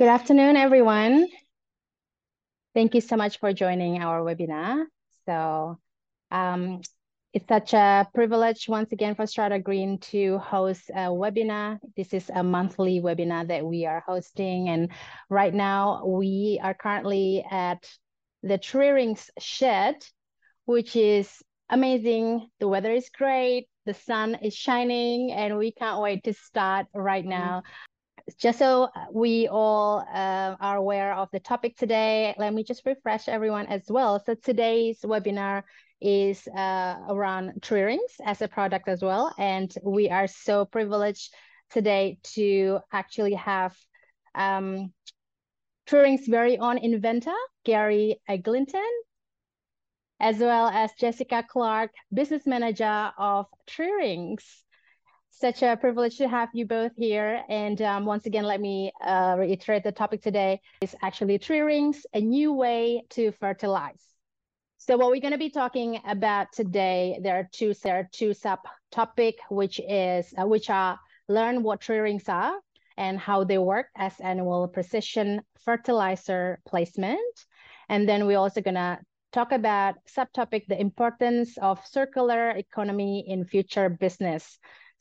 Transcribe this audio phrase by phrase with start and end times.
[0.00, 1.28] Good afternoon, everyone.
[2.72, 4.84] Thank you so much for joining our webinar.
[5.26, 5.78] So
[6.30, 6.80] um,
[7.34, 11.80] it's such a privilege once again for Strata Green to host a webinar.
[11.98, 14.70] This is a monthly webinar that we are hosting.
[14.70, 14.90] And
[15.28, 17.86] right now we are currently at
[18.42, 19.96] the Tree Rings shed,
[20.64, 21.30] which is
[21.68, 22.48] amazing.
[22.58, 23.68] The weather is great.
[23.84, 27.64] The sun is shining and we can't wait to start right now
[28.34, 33.28] just so we all uh, are aware of the topic today, let me just refresh
[33.28, 34.22] everyone as well.
[34.24, 35.62] So today's webinar
[36.00, 39.34] is uh, around tree rings as a product as well.
[39.38, 41.32] And we are so privileged
[41.70, 43.76] today to actually have
[44.34, 44.92] um,
[45.86, 48.90] tree rings very own inventor, Garry Eglinton,
[50.20, 54.64] as well as Jessica Clark, business manager of Tree Rings
[55.40, 57.42] such a privilege to have you both here.
[57.48, 62.04] And um, once again, let me uh, reiterate the topic today is actually tree rings,
[62.12, 64.04] a new way to fertilize.
[64.76, 68.30] So what we're going to be talking about today, there are two, there are two
[68.30, 72.54] subtopic, which is uh, which are learn what tree rings are
[72.98, 77.46] and how they work as annual precision fertilizer placement.
[77.88, 78.98] And then we're also going to
[79.32, 84.58] talk about subtopic the importance of circular economy in future business.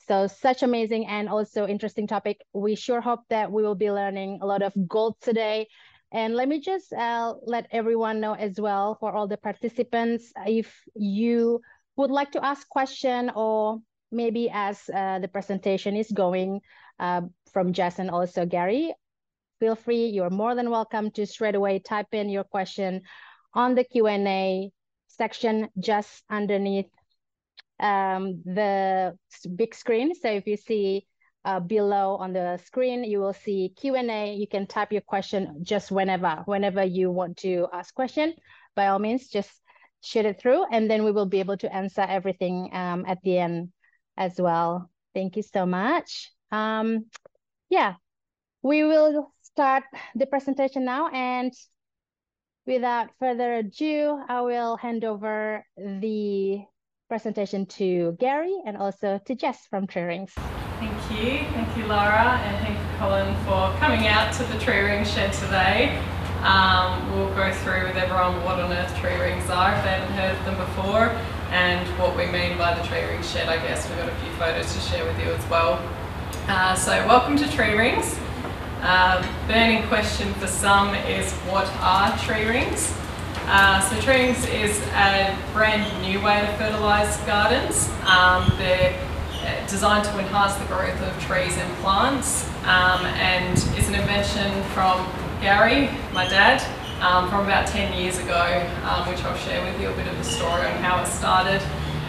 [0.09, 2.41] So such amazing and also interesting topic.
[2.51, 5.67] We sure hope that we will be learning a lot of gold today.
[6.11, 10.73] And let me just uh, let everyone know as well for all the participants, if
[10.95, 11.61] you
[11.95, 13.77] would like to ask question or
[14.11, 16.61] maybe as uh, the presentation is going
[16.99, 17.21] uh,
[17.53, 18.91] from Jess and also Gary,
[19.59, 23.03] feel free, you're more than welcome to straight away type in your question
[23.53, 24.71] on the Q&A
[25.05, 26.89] section just underneath
[27.79, 29.17] um, the
[29.55, 30.13] big screen.
[30.15, 31.07] So if you see
[31.45, 34.33] uh, below on the screen, you will see Q&A.
[34.33, 38.33] You can type your question just whenever, whenever you want to ask question.
[38.75, 39.49] By all means, just
[40.01, 43.37] shoot it through and then we will be able to answer everything um, at the
[43.37, 43.69] end
[44.17, 44.89] as well.
[45.13, 46.31] Thank you so much.
[46.51, 47.05] Um,
[47.69, 47.95] yeah,
[48.61, 49.83] we will start
[50.15, 51.53] the presentation now and
[52.65, 56.61] without further ado, I will hand over the
[57.09, 60.31] presentation to Garry and also to Jess from Tree Rings.
[60.79, 61.45] Thank you.
[61.51, 65.33] Thank you, Laura, and thank you, Colin, for coming out to the Tree Ring shed
[65.33, 65.99] today.
[66.43, 70.15] Um, we'll go through with everyone what on earth tree rings are if they haven't
[70.15, 71.09] heard of them before
[71.51, 73.49] and what we mean by the tree ring shed.
[73.49, 75.85] I guess we've got a few photos to share with you as well.
[76.47, 78.17] Uh, so welcome to Tree Rings.
[78.81, 82.93] Uh, burning question for some is what are tree rings?
[83.51, 87.89] Uh, so tree is a brand new way to fertilise gardens.
[88.05, 88.93] Um, they're
[89.41, 94.61] uh, designed to enhance the growth of trees and plants um, and is an invention
[94.75, 95.03] from
[95.41, 96.61] Garry, my dad,
[97.01, 100.15] um, from about 10 years ago, um, which I'll share with you a bit of
[100.19, 101.59] the story on how it started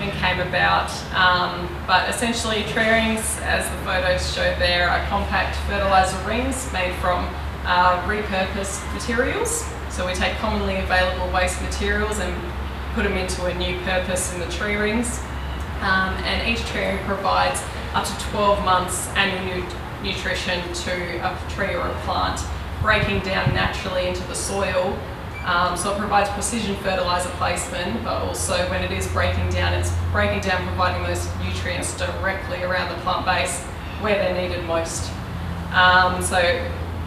[0.01, 0.91] and came about.
[1.15, 7.27] Um, but essentially tree as the photos show there, are compact fertiliser rings made from
[7.65, 9.65] uh, repurposed materials.
[9.91, 12.34] So we take commonly available waste materials and
[12.95, 15.19] put them into a new purpose in the tree rings.
[15.81, 17.61] Um, and each tree ring provides
[17.93, 19.67] up to 12 months annual nu
[20.03, 22.41] nutrition to a tree or a plant,
[22.81, 24.99] breaking down naturally into the soil.
[25.45, 29.93] Um, so it provides precision fertilizer placement, but also when it is breaking down, it's
[30.12, 33.62] breaking down, providing those nutrients directly around the plant base
[34.01, 35.11] where they're needed most.
[35.72, 36.39] Um, so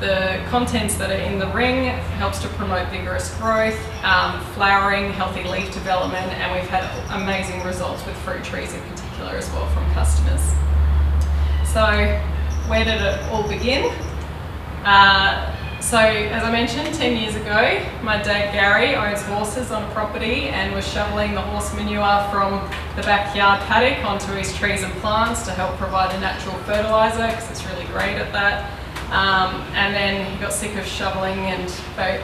[0.03, 1.86] the contents that are in the ring
[2.19, 6.84] helps to promote vigorous growth, um, flowering, healthy leaf development, and we've had
[7.22, 10.41] amazing results with fruit trees in particular as well from customers.
[11.66, 11.86] So
[12.68, 13.96] where did it all begin?
[14.84, 19.94] Uh, so as I mentioned, 10 years ago, my dad Garry owns horses on a
[19.94, 22.59] property and was shoveling the horse manure from
[22.97, 27.50] the backyard paddock onto his trees and plants to help provide a natural fertiliser because
[27.50, 28.83] it's really great at that.
[29.11, 31.72] Um, and then he got sick of shoveling and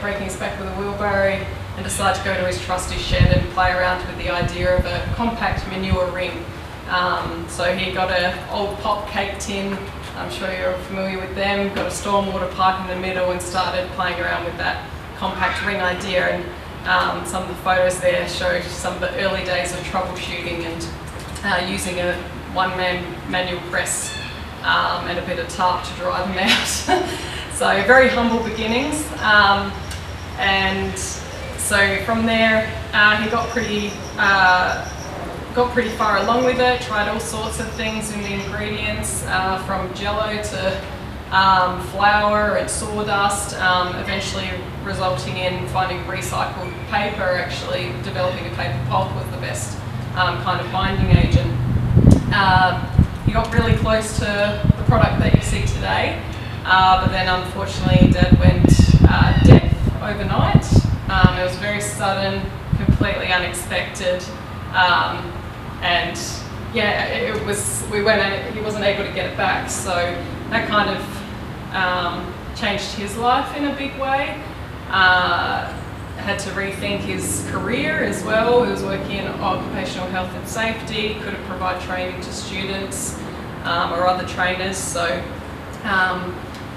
[0.00, 1.34] breaking his back with a wheelbarrow
[1.76, 4.84] and decided to go to his trusty shed and play around with the idea of
[4.84, 6.44] a compact manure ring.
[6.88, 9.78] Um, so he got an old pop cake tin,
[10.16, 13.88] I'm sure you're familiar with them, got a stormwater pipe in the middle and started
[13.90, 16.44] playing around with that compact ring idea and
[16.88, 20.88] um, some of the photos there show some of the early days of troubleshooting and
[21.44, 22.14] uh, using a
[22.52, 24.19] one-man manual press
[24.62, 27.08] um, and a bit of tarp to dry them out.
[27.54, 29.06] so very humble beginnings.
[29.20, 29.72] Um,
[30.38, 30.98] and
[31.58, 34.88] so from there, uh, he got pretty uh,
[35.54, 36.80] got pretty far along with it.
[36.82, 40.84] Tried all sorts of things in the ingredients, uh, from Jello to
[41.30, 44.48] um, flour and sawdust, um, eventually
[44.84, 49.78] resulting in finding recycled paper, actually developing a paper pulp was the best
[50.16, 51.52] um, kind of binding agent.
[52.32, 52.84] Uh,
[53.26, 56.22] he got really close to the product that you see today,
[56.64, 58.70] uh, but then unfortunately Dad went
[59.08, 59.72] uh, deaf
[60.02, 60.64] overnight.
[61.08, 62.42] Um, it was very sudden,
[62.76, 64.22] completely unexpected,
[64.74, 65.32] um,
[65.82, 66.18] and
[66.72, 69.94] yeah, it was we weren't he wasn't able to get it back, so
[70.50, 74.40] that kind of um, changed his life in a big way.
[74.90, 75.79] Uh,
[76.20, 78.64] had to rethink his career as well.
[78.64, 83.18] He was working in occupational health and safety, couldn't provide training to students
[83.64, 85.22] um, or other trainers, so
[85.84, 86.34] um,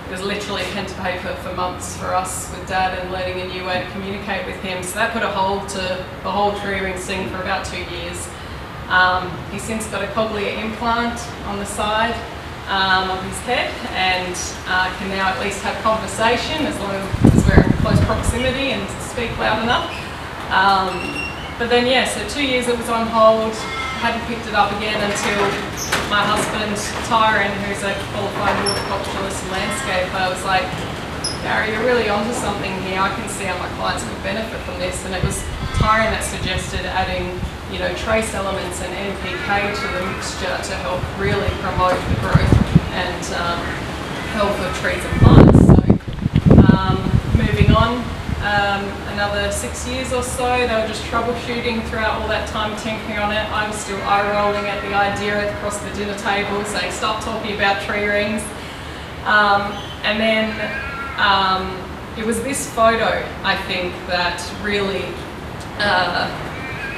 [0.07, 3.53] it was literally pen to paper for months for us with Dad and learning a
[3.53, 4.83] new way to communicate with him.
[4.83, 8.29] So that put a hold to the whole tree ring thing for about two years.
[8.89, 12.15] Um, he's since got a cochlear implant on the side
[12.67, 14.35] um, of his head and
[14.67, 17.32] uh, can now at least have conversation as long as
[17.83, 18.81] close proximity and
[19.11, 19.91] speak loud enough.
[20.49, 20.95] Um,
[21.59, 23.53] but then, yeah, so two years it was on hold,
[23.99, 25.43] hadn't picked it up again until
[26.07, 26.73] my husband,
[27.11, 30.65] Tyron, who's a qualified horticulturalist and landscaper, was like,
[31.43, 33.03] Garry, you're really onto something here.
[33.03, 35.03] I can see how my clients could benefit from this.
[35.03, 35.43] And it was
[35.75, 37.35] Tyron that suggested adding
[37.73, 42.53] you know, trace elements and NPK to the mixture to help really promote the growth
[42.93, 43.59] and um,
[44.37, 45.57] health of trees and plants.
[45.65, 45.81] So
[46.69, 47.01] um,
[47.35, 47.97] moving on,
[48.43, 48.83] um,
[49.13, 53.31] another six years or so, they were just troubleshooting throughout all that time tinkering on
[53.31, 53.49] it.
[53.51, 57.55] I was still eye rolling at the idea across the dinner table saying stop talking
[57.55, 58.41] about tree rings.
[59.25, 59.71] Um,
[60.03, 60.51] and then
[61.17, 61.71] um,
[62.17, 65.05] it was this photo, I think, that really
[65.79, 66.29] uh,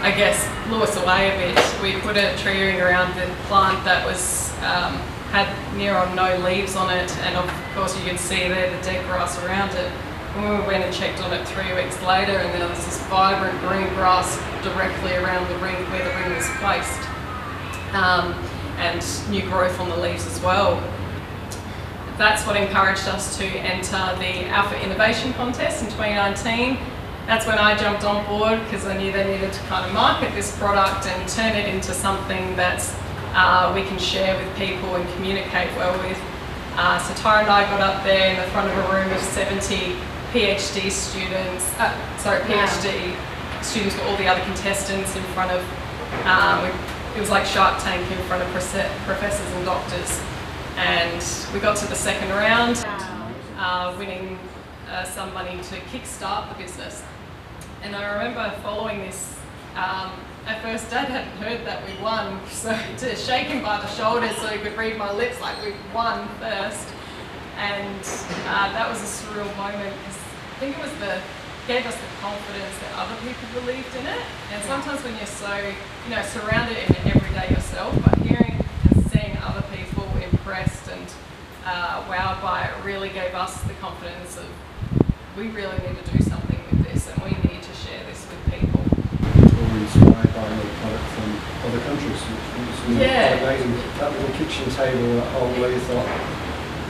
[0.01, 1.81] I guess, blew us away a bit.
[1.81, 6.37] We put a tree ring around the plant that was um, had near on no
[6.45, 9.91] leaves on it, and of course you can see there the dead grass around it.
[10.35, 13.57] When we went and checked on it three weeks later, and there was this vibrant
[13.61, 17.01] green grass directly around the ring where the ring was placed,
[17.93, 18.33] um,
[18.77, 20.75] and new growth on the leaves as well.
[22.17, 26.77] That's what encouraged us to enter the Alpha Innovation Contest in 2019
[27.27, 30.33] that's when I jumped on board because I knew they needed to kind of market
[30.35, 32.85] this product and turn it into something that
[33.33, 36.21] uh, we can share with people and communicate well with.
[36.75, 39.19] Uh, so Tyron and I got up there in the front of a room of
[39.21, 39.97] 70
[40.35, 43.61] PhD students, uh, sorry, PhD wow.
[43.61, 45.63] students with all the other contestants in front of,
[46.25, 46.69] um,
[47.15, 50.21] it was like Shark Tank in front of professors and doctors.
[50.75, 51.23] And
[51.53, 52.83] we got to the second round,
[53.57, 54.37] uh, winning
[54.89, 57.01] uh, some money to kickstart the business.
[57.81, 59.39] And I remember following this,
[59.77, 60.11] um,
[60.47, 64.35] at first Dad hadn't heard that we won, so to shake him by the shoulders
[64.35, 66.89] so he could read my lips like we won first.
[67.55, 68.01] And
[68.47, 70.24] uh, that was a surreal moment because
[70.55, 71.19] I think it was the
[71.67, 74.23] gave us the confidence that other people believed in it.
[74.53, 78.63] And sometimes when you're so, you know, surrounded in it every day yourself, but hearing
[78.87, 81.03] and seeing other people impressed and
[81.65, 84.47] uh, wowed by it really gave us the confidence of
[85.35, 88.39] we really need to do something with this and we need to share this with
[88.47, 88.79] people.
[88.79, 91.29] We're inspired by a product from
[91.67, 92.15] other countries.
[92.15, 93.43] It was yeah.
[93.43, 93.75] amazing.
[93.99, 96.07] That little kitchen table at home where thought,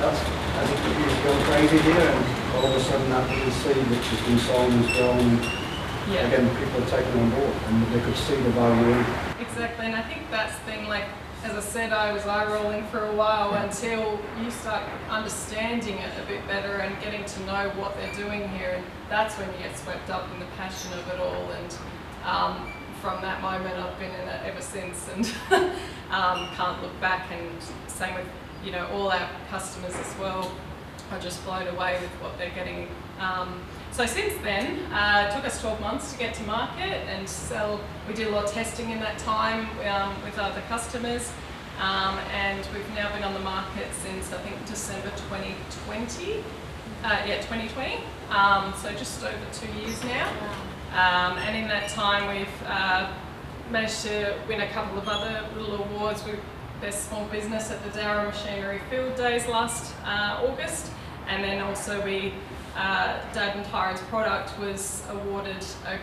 [0.05, 3.77] that's, I think it's going crazy here, and all of a sudden that little seed
[3.89, 5.65] which has been sown has grown.
[6.13, 6.27] Yeah.
[6.27, 9.03] Again, people are taking on board, and they could see the value
[9.39, 11.05] Exactly, and I think that's the thing, like,
[11.43, 16.12] as I said, I was eye rolling for a while until you start understanding it
[16.24, 18.71] a bit better and getting to know what they're doing here.
[18.77, 21.51] And that's when you get swept up in the passion of it all.
[21.51, 21.77] And
[22.24, 25.25] um, from that moment, I've been in it ever since and
[26.12, 27.31] um, can't look back.
[27.31, 27.51] And
[27.88, 28.27] same with
[28.63, 30.51] you know all our customers as well.
[31.12, 32.88] I just blown away with what they're getting.
[33.19, 37.27] Um, so since then, uh, it took us 12 months to get to market and
[37.27, 37.79] sell.
[38.07, 41.31] We did a lot of testing in that time um, with other customers.
[41.79, 46.43] Um, and we've now been on the market since I think December 2020.
[47.03, 48.03] Uh, yeah, 2020.
[48.29, 50.29] Um, so just over two years now.
[50.91, 53.12] Um, and in that time, we've uh,
[53.69, 56.24] managed to win a couple of other little awards.
[56.25, 56.33] We
[56.82, 60.91] Best Small Business at the Dowerin Machinery Field Days last uh, August.
[61.27, 62.34] And then also we,
[62.75, 65.98] uh, Dad and Tyron's product was awarded a,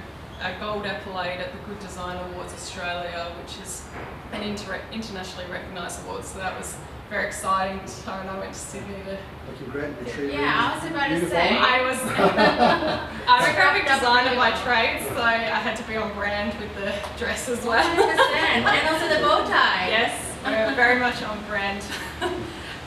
[0.44, 3.84] a, gold accolade at the Good Design Awards Australia, which is
[4.32, 6.24] an inter internationally recognised award.
[6.24, 6.76] So that was
[7.12, 7.78] very exciting.
[7.80, 9.18] Tyron and I went to Sydney to.
[9.46, 10.38] Looking great, retrieving.
[10.38, 11.58] Yeah, I was about to say.
[11.58, 11.98] I was.
[13.28, 16.94] I'm a graphic designer by trade, so I had to be on brand with the
[17.18, 17.84] dress as well.
[17.84, 18.64] 100%.
[18.64, 19.88] and also the bow tie.
[19.92, 21.82] Yes, we're very much on brand.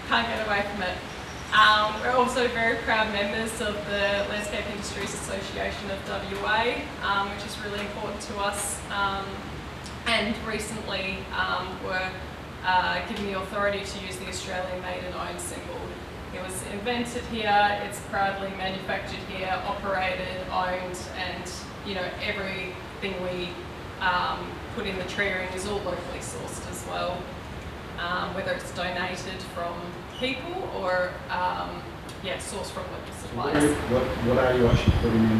[0.07, 0.97] Can't get away from it.
[1.53, 7.45] Um, we're also very proud members of the Landscape Industries Association of WA, um, which
[7.45, 8.79] is really important to us.
[8.91, 9.25] Um,
[10.07, 12.11] and recently um, were
[12.65, 15.79] uh, given the authority to use the Australian made and owned symbol.
[16.33, 21.51] It was invented here, it's proudly manufactured here, operated, owned, and
[21.85, 23.49] you know everything we
[24.01, 24.45] um,
[24.75, 27.17] put in the tree ring is all locally sourced as well.
[27.99, 29.73] Um, whether it's donated from
[30.19, 31.81] people or um,
[32.23, 32.99] yeah, sourced from local
[33.33, 33.71] What, suppliers.
[33.91, 35.39] what, what are you actually putting in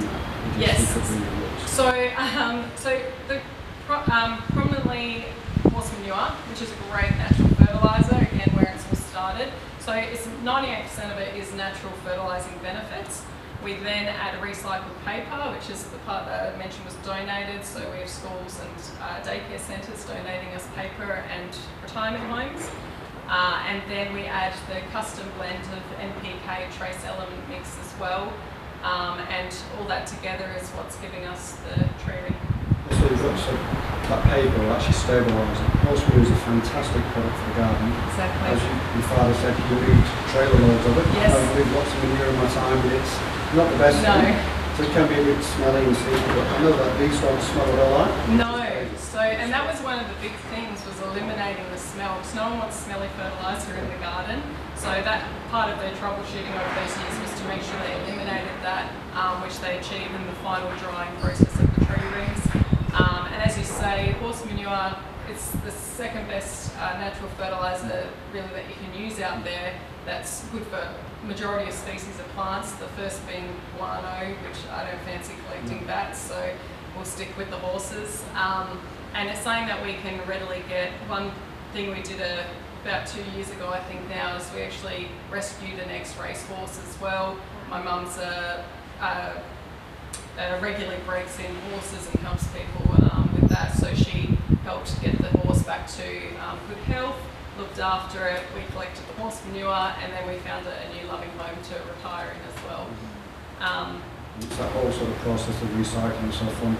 [0.57, 0.77] Yes.
[0.93, 1.69] think of the rules?
[1.69, 3.41] So, um, so the
[3.85, 5.25] pro- um, prominently
[5.71, 9.49] horse manure, which is a great natural fertilizer, again where it's all started.
[9.79, 13.23] So it's 98% of it is natural fertilizing benefits.
[13.65, 17.65] We then add recycled paper, which is the part that I mentioned was donated.
[17.65, 21.49] So we have schools and uh, daycare centres donating us paper and
[21.81, 22.69] retirement homes.
[23.25, 28.31] Uh, and then we add the custom blend of NPK trace element mix as well.
[28.85, 32.37] Um, and all that together is what's giving us the tree ring.
[32.93, 33.57] So you've got some,
[34.13, 35.89] that paper will actually stabilise it.
[35.89, 37.89] Horse manure is a fantastic product for the garden.
[38.45, 41.07] As you, your father said, you need trailer loads of it.
[41.17, 41.33] Yes.
[41.33, 44.13] I've lots of manure in my time, but it's not the best No.
[44.21, 44.35] thing.
[44.75, 47.41] So it can be a bit smelly and sticky, but I know that these don't
[47.41, 48.27] smell all like.
[48.35, 48.51] No.
[48.97, 52.17] So, and that was one of the big things was eliminating the smell.
[52.19, 54.43] Because no one wants smelly fertilizer in the garden.
[54.75, 58.51] So that part of their troubleshooting over those years was to make sure they eliminated
[58.67, 62.43] that, um, which they achieved in the final drying process of the tree rings.
[62.91, 64.97] Um, and as you say, horse manure,
[65.31, 69.79] it's the second best uh, natural fertilizer really that you can use out there.
[70.05, 70.87] That's good for
[71.23, 72.71] majority of species of plants.
[72.73, 76.53] The first being guano, which I don't fancy collecting bats, so
[76.95, 78.23] we'll stick with the horses.
[78.35, 78.79] Um,
[79.15, 80.91] and it's something that we can readily get.
[81.09, 81.31] One
[81.73, 82.45] thing we did a,
[82.83, 87.01] about two years ago, I think now, is we actually rescued an ex-race horse as
[87.01, 87.37] well.
[87.69, 88.63] My mum's a,
[89.01, 89.41] a,
[90.37, 95.17] a regularly breaks in horses and helps people um, with that, so she helped get
[95.19, 97.17] the horse back to um, good health,
[97.57, 101.07] looked after it, we collected the horse manure, and then we found a, a new
[101.07, 102.87] loving home to retire in as well.
[103.59, 104.01] Um,
[104.39, 106.31] It's that whole sort of process of recycling.
[106.33, 106.77] So from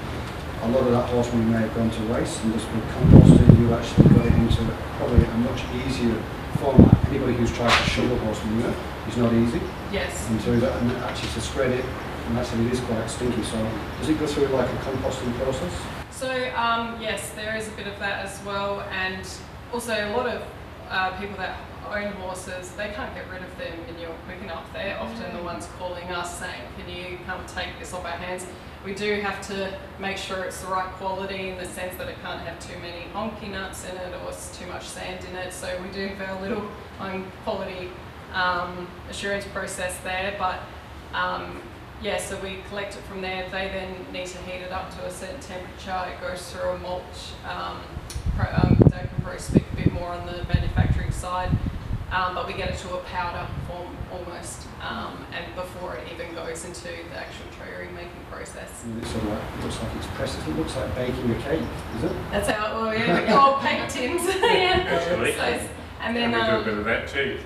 [0.63, 3.60] a lot of that horse manure may have gone to waste, and just with composting,
[3.60, 4.63] you actually got it into
[4.98, 6.22] probably a much easier
[6.60, 7.08] format.
[7.08, 8.74] Anybody who's tried to shovel horse manure
[9.08, 9.62] is not easy.
[9.91, 10.27] yes.
[10.29, 11.86] And to that, and actually to spread it,
[12.27, 13.44] and actually it is quite stinky.
[13.44, 13.58] So
[14.00, 15.74] does it go through like a composting process?
[16.12, 19.27] So um, yes, there is a bit of that as well, and
[19.74, 20.41] also a lot of
[20.89, 21.57] uh, people that
[21.91, 24.65] own horses, they can't get rid of them in manure quick enough.
[24.73, 28.45] They're often the ones calling us saying, "Can you come take this off our hands?"
[28.85, 32.17] We do have to make sure it's the right quality in the sense that it
[32.21, 35.53] can't have too many honky nuts in it or too much sand in it.
[35.53, 37.89] So we do have our little own quality
[38.33, 40.59] um, assurance process there, but
[41.15, 41.63] um,
[42.01, 43.49] yeah, so we collect it from there.
[43.49, 46.05] They then need to heat it up to a certain temperature.
[46.11, 47.33] It goes through a mulch.
[47.49, 47.81] Um,
[48.35, 48.75] pro, um,
[50.05, 51.50] Dave can probably speak a bit more on the manufacturing side,
[52.12, 56.33] um, but we get it to a powder form almost, um, and before it even
[56.35, 58.83] goes into the actual tree ring making process.
[58.83, 60.39] And it sort of like, it looks like it's pressed.
[60.47, 61.62] It looks like baking a cake,
[61.97, 62.12] is it?
[62.31, 62.65] That's how.
[62.75, 64.25] Oh yeah, the old paper tins.
[64.25, 64.83] yeah.
[64.85, 65.31] Actually.
[65.33, 65.69] So it's-
[66.01, 67.39] and And then we do a um, bit of that too.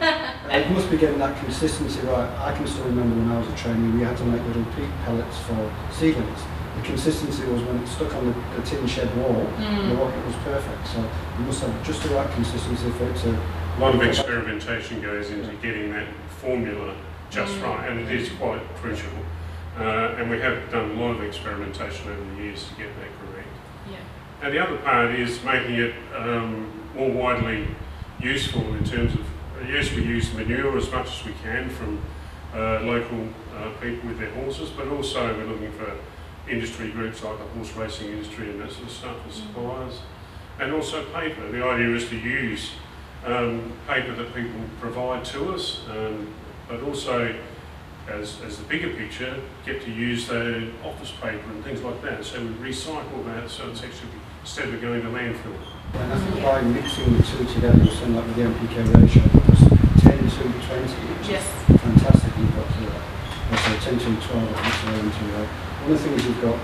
[0.00, 2.30] Uh, It must be getting that consistency right.
[2.38, 4.88] I can still remember when I was a trainee, we had to make little peat
[5.04, 6.40] pellets for seedlings.
[6.76, 9.88] The consistency was when it stuck on the, the tin shed wall, Mm.
[9.90, 10.86] the rocket was perfect.
[10.88, 10.98] So
[11.38, 13.30] you must have just the right consistency for it to.
[13.30, 16.06] A lot of experimentation goes into getting that
[16.40, 16.94] formula
[17.30, 17.62] just Mm.
[17.64, 19.10] right, and it is quite crucial.
[19.78, 23.10] Uh, and we have done a lot of experimentation over the years to get that
[23.20, 23.48] correct.
[23.90, 23.96] yeah.
[24.42, 26.66] And the other part is making it um,
[26.96, 27.66] more widely
[28.20, 29.24] useful in terms of,
[29.68, 31.98] yes, we use manure as much as we can from
[32.54, 35.90] uh, local uh, people with their horses, but also we're looking for
[36.48, 40.00] industry groups like the horse racing industry and that sort of stuff as suppliers.
[40.58, 41.50] And also paper.
[41.50, 42.70] The idea is to use
[43.26, 46.28] um, paper that people provide to us, um,
[46.68, 47.34] but also
[48.08, 52.24] as, as the bigger picture, get to use the office paper and things like that.
[52.24, 54.10] So we recycle that so it's actually,
[54.40, 55.56] instead of going to landfill.
[55.94, 59.22] And I think by mixing the two together, you send like with the NPK ratio,
[59.24, 59.58] it was
[60.02, 60.82] 10 to 20,
[61.18, 61.44] which Yes.
[61.68, 62.32] is fantastic.
[62.38, 63.02] You've got to that.
[63.52, 65.65] Also 10 to 12, I think, so into that.
[65.86, 66.58] One of the things you've got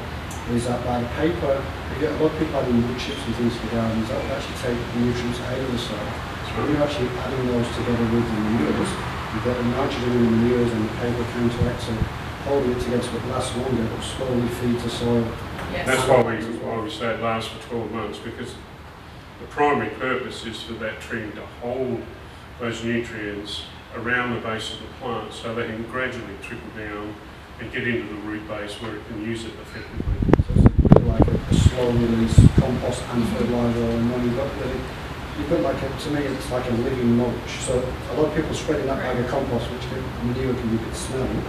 [0.51, 3.31] is that by the paper, you get a lot of people adding wood chips and
[3.39, 4.11] things to the gardens.
[4.11, 6.11] That will actually take the nutrients out of the soil.
[6.43, 8.91] So when you're actually adding those together with the manures,
[9.31, 12.03] you've got the nitrogen in the manures and the paper counteracts it,
[12.51, 15.23] holding it together so it lasts longer, it will slowly feed the soil.
[15.71, 15.87] Yes.
[15.87, 18.59] That's why we, why we say it lasts for 12 months, because
[19.39, 22.03] the primary purpose is for that tree to hold
[22.59, 27.15] those nutrients around the base of the plant so they can gradually trickle down
[27.61, 30.15] and get into the root base where it can use it effectively.
[30.47, 34.37] So it's a bit like a, a slow release compost and fertiliser and when you've
[34.37, 34.69] got the,
[35.39, 37.51] you've got like a, to me it's like a living mulch.
[37.61, 40.83] So a lot of people spreading that bag of compost which can, manure can a
[40.83, 41.43] bit smelly.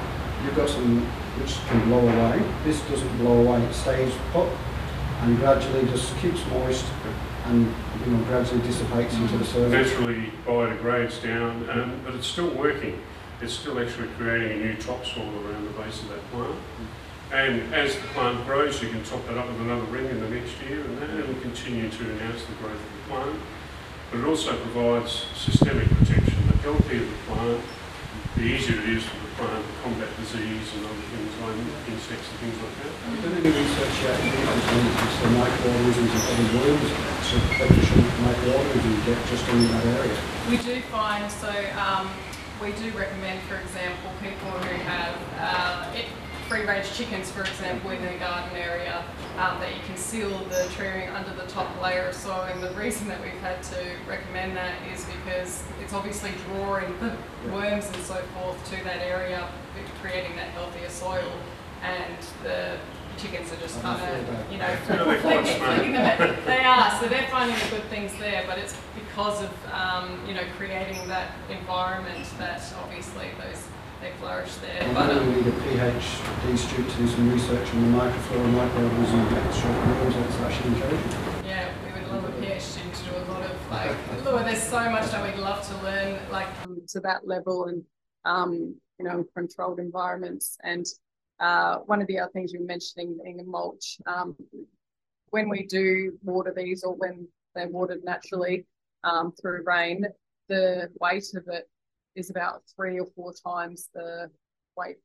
[0.44, 1.06] You've got some
[1.40, 2.44] which can blow away.
[2.64, 4.50] This doesn't blow away, it stays put
[5.24, 6.86] and gradually just keeps moist
[7.46, 7.74] and
[8.06, 9.90] you know gradually dissipates into the surface.
[9.92, 13.02] Naturally biodegrades down, um, but it's still working.
[13.44, 16.56] It's still actually creating a new topsoil around the base of that plant.
[17.36, 20.32] And as the plant grows, you can top that up with another ring in the
[20.32, 23.36] next year and that and continue to enhance the growth of the plant.
[24.12, 26.40] But it also provides systemic protection.
[26.48, 27.60] The healthier the plant,
[28.40, 31.60] the easier it is for the plant to combat disease and other things like
[31.92, 32.96] insects and things like that.
[32.96, 36.90] Have you done any research yet in terms of the microorganisms and other worms,
[37.28, 40.16] so beneficial microorganisms you get just in that area?
[40.48, 42.08] We do find, so um,
[42.64, 46.06] we do recommend, for example, people who have uh, it,
[46.48, 49.04] free range chickens, for example, in their garden area,
[49.38, 52.44] um, that you can seal the tree ring under the top layer of soil.
[52.44, 57.18] And the reason that we've had to recommend that is because it's obviously drawing the
[57.52, 59.50] worms and so forth to that area,
[60.02, 61.32] creating that healthier soil.
[61.82, 62.78] And the
[63.18, 66.38] chickens are just Oh, kind of, you know, Yeah, they're flicking them.
[66.46, 70.34] They are, so they're finding the good things there, but it's because of, um, you
[70.34, 73.64] know, creating that environment that obviously those,
[74.02, 74.84] they flourish there.
[74.84, 77.98] I But, know um, we need a PhD student to do some research on the
[77.98, 82.92] microflora and microorganisms and get straight worms, that's actually yeah, we would love a PhD
[82.94, 86.20] to do a lot of like, look, there's so much that we'd love to learn,
[86.32, 87.84] like um, to that level and,
[88.26, 90.58] um, you know, controlled environments.
[90.64, 90.86] And
[91.44, 94.34] uh, one of the other things you were mentioning being a mulch, um,
[95.32, 98.66] when we do water these or when they're watered naturally
[99.04, 100.06] um, through rain,
[100.48, 101.70] the weight of it
[102.16, 104.30] is about three or four times the
[104.78, 104.98] weight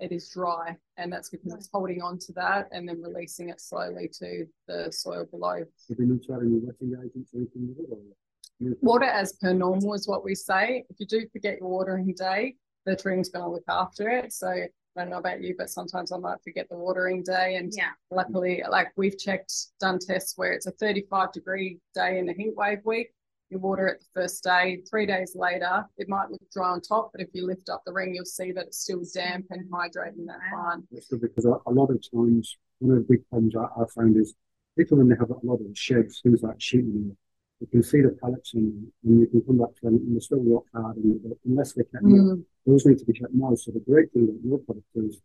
[0.00, 0.74] it is dry.
[0.96, 4.90] And that's because it's holding on to that and then releasing it slowly to the
[4.90, 5.58] soil below.
[5.88, 7.92] Have you need to add any wetting agents or anything with it?
[7.92, 8.76] Or?
[8.80, 10.84] Water as per normal is what we say.
[10.88, 12.54] If you do forget your watering day,
[12.86, 14.32] the tree's going to look after it.
[14.32, 14.54] So
[14.96, 17.56] I don't know about you, but sometimes I might forget the watering day.
[17.56, 17.92] And Yeah.
[18.10, 22.54] luckily, like we've checked, done tests where it's a 35 degree day in a heat
[22.56, 23.14] wave week.
[23.48, 27.10] You water it the first day, three days later, it might look dry on top,
[27.12, 30.26] but if you lift up the ring, you'll see that it's still damp and hydrating
[30.26, 30.86] that plant.
[30.90, 33.84] That's good because a, a lot of times, one of the big problems I, I
[33.94, 34.34] found is
[34.78, 37.14] people when they have a lot of sheds, things like sheep manure,
[37.60, 40.20] you can see the pellets in and you can come back to them and they're
[40.20, 42.44] still rock hard and unless they kept moist, mm.
[42.66, 43.64] Those need to be kept moist.
[43.64, 45.20] So the great thing about your product is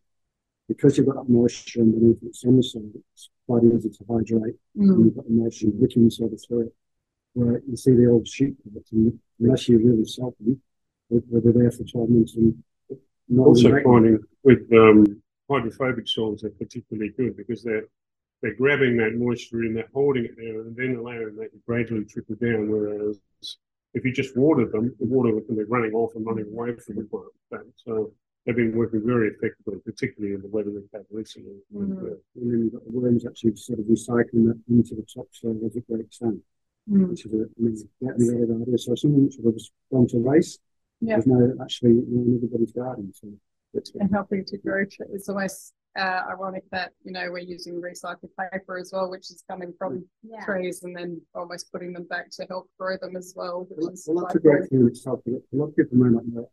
[0.68, 4.56] because you've got that moisture underneath it's on the soil, it's quite easy to hydrate
[4.74, 6.74] and you've got the moisture wicking sort of through it.
[7.34, 10.60] Where you see the old sheep pellets and unless you really salt them,
[11.10, 12.62] they- they're there for 12 months and
[13.28, 17.86] not Also finding with um, hydrophobic soils they're particularly good because they're
[18.42, 22.04] they're grabbing that moisture in, they're holding it there, and then allowing that to gradually
[22.04, 22.70] trickle down.
[22.70, 23.18] Whereas
[23.94, 26.96] if you just watered them, the water can be running off and running away from
[26.96, 27.04] the
[27.50, 27.66] plant.
[27.76, 28.12] So
[28.44, 31.56] they've been working very effectively, particularly in the weather we've had recently.
[31.74, 35.02] And, uh, and then you've got the worms actually sort of recycling that into the
[35.02, 36.40] topsoil as it breaks down,
[36.86, 38.78] which is a, I mean, yeah, a really good idea.
[38.78, 40.60] So something which would have just gone to waste
[41.00, 41.18] Yeah.
[41.18, 43.12] is now actually in everybody's garden.
[43.14, 43.28] So
[43.74, 47.80] it's and helping to grow tre- it's almost uh, ironic that you know we're using
[47.80, 50.44] recycled paper as well which is coming from Yeah.
[50.44, 54.04] trees and then almost putting them back to help grow them as well well, is
[54.08, 55.20] well, that's a great thing in itself.
[55.24, 56.50] but A lot of people may not know.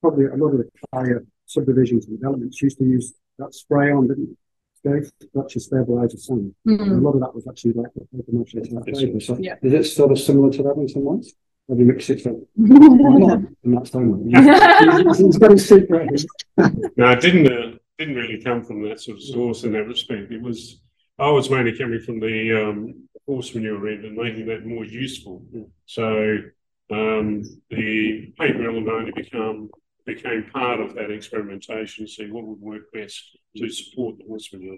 [0.00, 4.08] Probably a lot of the higher subdivisions and developments used to use that spray on,
[4.08, 4.36] didn't
[4.84, 5.00] they?
[5.34, 6.54] That to stabilise the sun.
[6.66, 6.80] cool.
[6.80, 9.26] And a lot of that was actually like the paper mache type Yes.
[9.26, 9.56] So Yeah.
[9.62, 11.34] is it sort of similar to that in some ways?
[11.68, 14.22] Have you mixed it so not in that stone?
[14.30, 16.24] It's very secret.
[16.96, 20.30] No, it didn't uh, didn't really come from that sort of source in that respect.
[20.32, 20.80] It was
[21.18, 25.42] I was mainly coming from the um, horse manure end and making that more useful.
[25.86, 26.38] So
[26.90, 29.70] um, the paper element only become
[30.04, 33.20] became part of that experimentation, to see what would work best
[33.56, 34.76] to support the horse manure,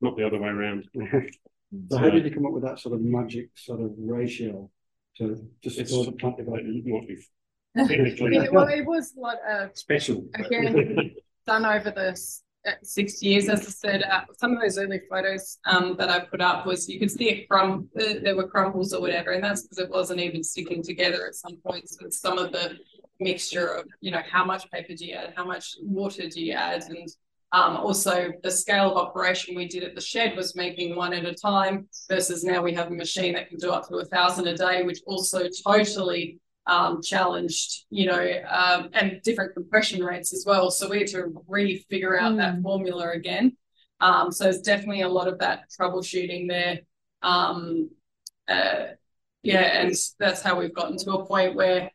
[0.00, 0.84] not the other way around.
[1.88, 4.70] So how did you come up with that sort of magic sort of ratio
[5.16, 5.24] to
[5.64, 6.86] just It's- store the plant That development?
[6.86, 7.16] might be
[8.52, 10.26] well it was what uh, special.
[10.34, 11.14] again
[11.46, 12.41] done over the s- uh,
[12.82, 16.40] six years as I said uh, some of those early photos um, that I put
[16.40, 19.62] up was you could see it from uh, there were crumbles or whatever and that's
[19.62, 22.78] because it wasn't even sticking together at some points with some of the
[23.20, 26.52] mixture of you know how much paper do you add how much water do you
[26.52, 27.08] add and
[27.54, 31.26] um, also the scale of operation we did at the shed was making one at
[31.26, 34.46] a time versus now we have a machine that can do up to a thousand
[34.46, 40.44] a day which also totally um, challenged, you know, um, and different compression rates as
[40.46, 40.70] well.
[40.70, 42.36] So we had to re-figure out mm.
[42.38, 43.56] that formula again.
[44.00, 46.80] Um, so there's definitely a lot of that troubleshooting there.
[47.22, 47.90] Um,
[48.48, 48.86] uh,
[49.42, 51.90] yeah, and that's how we've gotten to a point where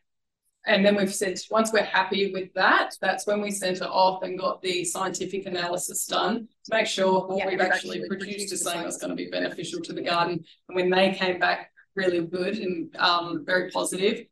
[0.68, 4.22] and then we've sent, once we're happy with that, that's when we sent it off
[4.22, 8.62] and got the scientific analysis done to make sure what yeah, we've actually produced is
[8.62, 10.44] something that's going to be beneficial to the garden.
[10.68, 14.26] And when they came back really good and um, very positive,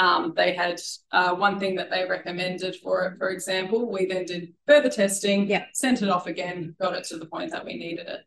[0.00, 0.80] um, they had
[1.12, 3.92] uh, one thing that they recommended for it, for example.
[3.92, 5.66] We then did further testing, yeah.
[5.74, 8.20] sent it off again, got it to the point that we needed it.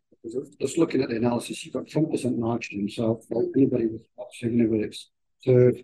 [0.61, 2.87] Just looking at the analysis, you've got 10% nitrogen.
[2.89, 5.09] So for anybody with whether it's
[5.43, 5.77] turf,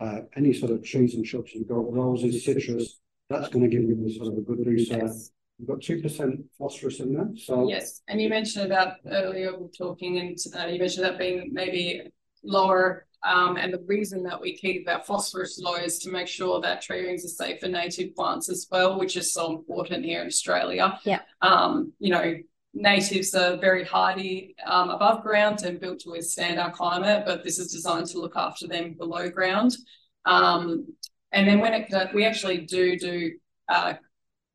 [0.00, 2.98] uh, any sort of trees and shrubs you've got, roses, citrus,
[3.30, 4.90] that's going to give you sort of a good boost.
[4.90, 5.30] Yes.
[5.58, 7.30] You've got 2% phosphorus in there.
[7.36, 12.10] So Yes, and you mentioned about earlier talking and uh, you mentioned that being maybe
[12.42, 16.60] lower um, and the reason that we keep our phosphorus low is to make sure
[16.60, 20.20] that tree rings are safe for native plants as well, which is so important here
[20.20, 20.98] in Australia.
[21.04, 21.20] Yeah.
[21.42, 22.36] Um, you know,
[22.72, 27.58] natives are very hardy um, above ground and built to withstand our climate, but this
[27.58, 29.76] is designed to look after them below ground.
[30.24, 30.86] Um,
[31.32, 33.32] and then when it we actually do do
[33.68, 33.94] uh,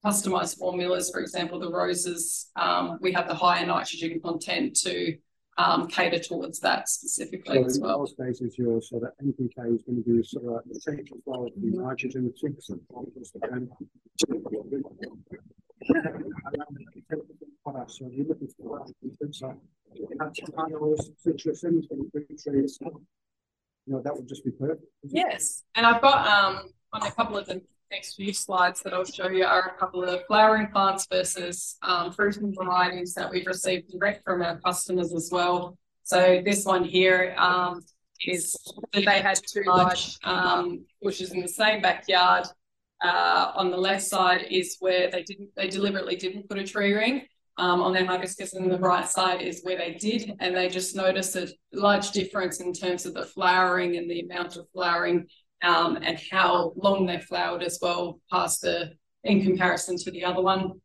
[0.06, 5.18] customized formulas, for example, the roses, um, we have the higher nitrogen content to
[5.58, 7.96] um, cater towards that specifically so as well.
[7.96, 11.50] In most cases, you're sort of NPK is going to be sort of essential for
[11.56, 13.32] the nitrogen six percent products.
[18.00, 18.86] So you're looking for
[21.18, 21.84] citrus and
[22.44, 22.78] trees.
[22.82, 24.84] You know, that would just be perfect.
[25.04, 29.06] Yes, and I've got um on a couple of the next few slides that I'll
[29.06, 33.92] show you are a couple of flowering plants versus um, and varieties that we've received
[33.92, 35.78] direct from our customers as well.
[36.04, 37.84] So this one here um,
[38.26, 38.56] is
[38.94, 42.46] they had two large um, bushes in the same backyard.
[43.04, 46.94] Uh, on the left side is where they didn't they deliberately didn't put a tree
[46.94, 47.24] ring
[47.58, 50.96] um, on their hibiscus, and the right side is where they did, and they just
[50.96, 55.28] noticed a large difference in terms of the flowering and the amount of flowering
[55.62, 58.94] um, and how long they flowered as well past the
[59.24, 60.82] in comparison to the other one.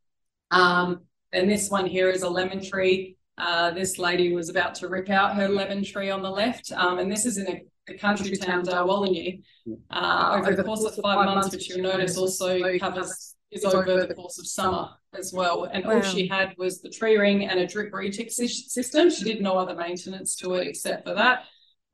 [0.51, 1.01] Um,
[1.33, 3.17] and this one here is a lemon tree.
[3.39, 6.99] Uh, this lady was about to rip out her lemon tree on the left, um,
[6.99, 9.43] and this is in a, a country town, Dalwallinu.
[9.91, 14.15] Uh, over the course of five months, which you'll notice also covers is over the
[14.15, 15.65] course of summer as well.
[15.65, 15.97] And wow.
[15.97, 19.11] all she had was the tree ring and a drip retic system.
[19.11, 21.45] She did no other maintenance to it except for that.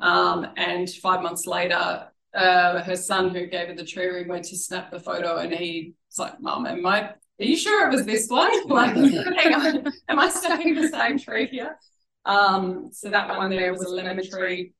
[0.01, 4.45] Um, and five months later, uh, her son who gave her the tree ring went
[4.45, 8.07] to snap the photo and he's like, Mom, am I, are you sure it was
[8.07, 8.51] this one?
[8.69, 11.77] like, hang on, am I snapping the same tree here?
[12.25, 14.73] Um, so that one there was a lemon tree.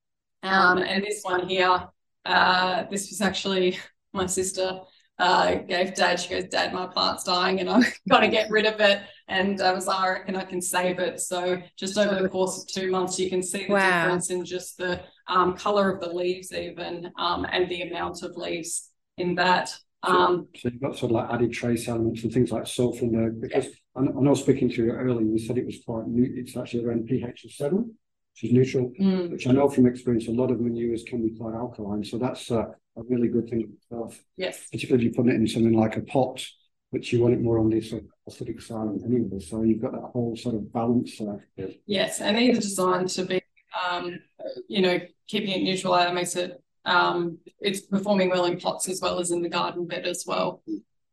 [0.43, 1.89] Um, and this one here,
[2.25, 3.79] uh, this was actually
[4.13, 4.81] my sister
[5.19, 8.67] uh, gave dad, she goes, Dad, my plant's dying and I've got to get rid
[8.67, 9.03] of it.
[9.29, 11.21] And I was like, I reckon I can save it.
[11.21, 14.03] So just over the course of two months, you can see the wow.
[14.03, 18.37] difference in just the um, color of the leaves, even um, and the amount of
[18.37, 19.75] leaves in that.
[20.05, 23.13] Um, so, you've got sort of like added trace elements and things like sulfur in
[23.13, 26.29] there because I, I know speaking to you earlier, you said it was quite new,
[26.37, 27.95] it's actually around pH of seven,
[28.35, 29.31] which is neutral, mm.
[29.31, 32.03] which I know from experience, a lot of manures can be quite alkaline.
[32.03, 32.65] So that's uh,
[32.97, 34.21] a really good thing itself.
[34.37, 34.67] Yes.
[34.71, 36.45] Particularly if you put it in something like a pot,
[36.91, 39.39] which you want it more on the sort of acidic side anyway.
[39.41, 41.71] So you've got that whole sort of balance there.
[41.87, 43.43] Yes, and these are designed to be,
[43.91, 44.21] um,
[44.69, 45.95] you know, keeping it neutral.
[45.95, 49.87] That makes it, um, it's performing well in pots as well as in the garden
[49.87, 50.63] bed as well.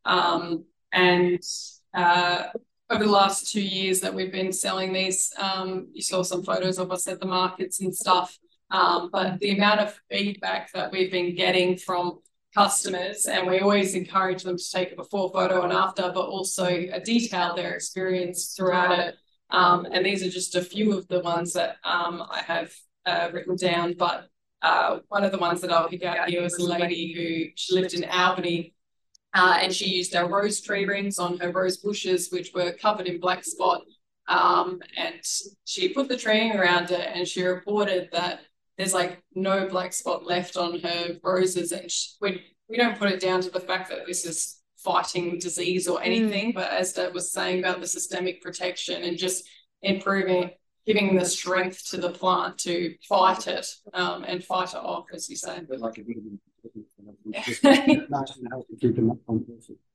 [0.05, 1.41] Um, and
[1.93, 2.43] uh,
[2.89, 6.79] over the last two years that we've been selling these, um, you saw some photos
[6.79, 8.37] of us at the markets and stuff.
[8.71, 12.19] Um, but the amount of feedback that we've been getting from
[12.55, 16.65] customers, and we always encourage them to take a before photo and after, but also
[16.65, 19.15] a detail their experience throughout it.
[19.51, 22.71] Um, and these are just a few of the ones that um, I have
[23.05, 23.95] uh, written down.
[23.97, 24.29] But
[24.61, 27.75] uh, one of the ones that I'll pick out here is a lady who she
[27.75, 28.73] lived in Albany.
[29.33, 33.07] Uh, and she used our rose tree rings on her rose bushes, which were covered
[33.07, 33.81] in black spot.
[34.27, 35.15] Um, and
[35.65, 38.41] she put the tree around it, and she reported that
[38.77, 41.71] there's like no black spot left on her roses.
[41.71, 45.37] And she, we, we don't put it down to the fact that this is fighting
[45.39, 46.55] disease or anything, mm.
[46.55, 49.47] but as Dad was saying about the systemic protection and just
[49.81, 50.51] improving,
[50.85, 55.29] giving the strength to the plant to fight it um, and fight it off, as
[55.29, 55.61] you say.
[55.67, 56.01] Like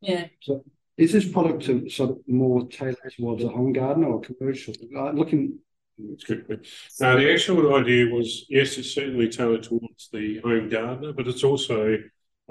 [0.00, 0.26] yeah.
[0.40, 0.64] So
[0.96, 4.74] is this product sort of more tailored towards a home garden or commercial?
[4.96, 5.58] Uh, looking
[5.98, 6.66] It's good.
[7.00, 11.44] Now, the actual idea was yes, it's certainly tailored towards the home gardener, but it's
[11.44, 11.98] also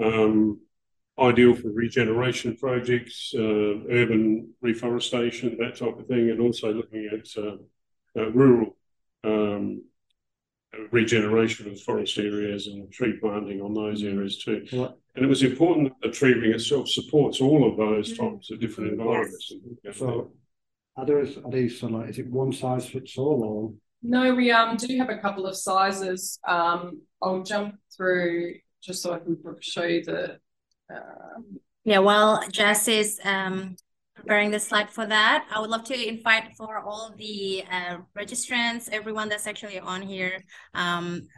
[0.02, 0.60] um,
[1.18, 3.40] ideal for regeneration projects, uh,
[3.90, 7.56] urban reforestation, that type of thing, and also looking at uh,
[8.20, 8.76] uh, rural
[9.22, 9.82] um,
[10.90, 14.66] regeneration of forest areas and tree planting on those areas too.
[14.72, 14.90] Right.
[15.14, 18.60] And it was important that the tree ring itself supports all of those types of
[18.60, 19.52] different environments.
[19.92, 20.32] So
[20.96, 23.74] are there, are these sort of like, is it one size fits all or?
[24.02, 26.38] No, we um do have a couple of sizes.
[26.46, 30.38] Um, I'll jump through just so I can show you the.
[31.84, 33.76] Yeah, while Jess is um,
[34.14, 38.88] preparing the slide for that, I would love to invite for all the uh, registrants,
[38.90, 40.42] everyone that's actually on here.
[40.72, 41.28] Um,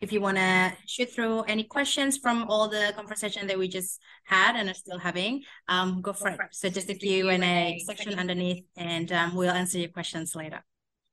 [0.00, 4.00] if you want to shoot through any questions from all the conversation that we just
[4.24, 6.40] had and are still having, um, go for it.
[6.52, 10.64] So just the Q&A section underneath and um, we'll answer your questions later.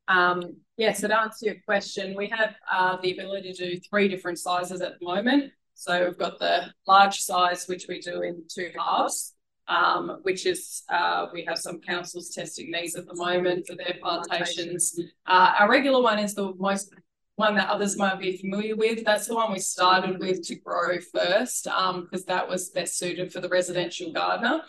[0.08, 4.08] Um, yeah, so to answer your question, we have uh, the ability to do three
[4.08, 5.52] different sizes at the moment.
[5.80, 9.36] So we've got the large size, which we do in two halves,
[9.68, 13.96] um, which is uh, we have some councils testing these at the moment for their
[14.02, 15.00] plantations.
[15.28, 16.92] Uh, our regular one is the most
[17.36, 19.06] one that others might be familiar with.
[19.06, 23.32] That's the one we started with to grow first, because um, that was best suited
[23.32, 24.62] for the residential gardener.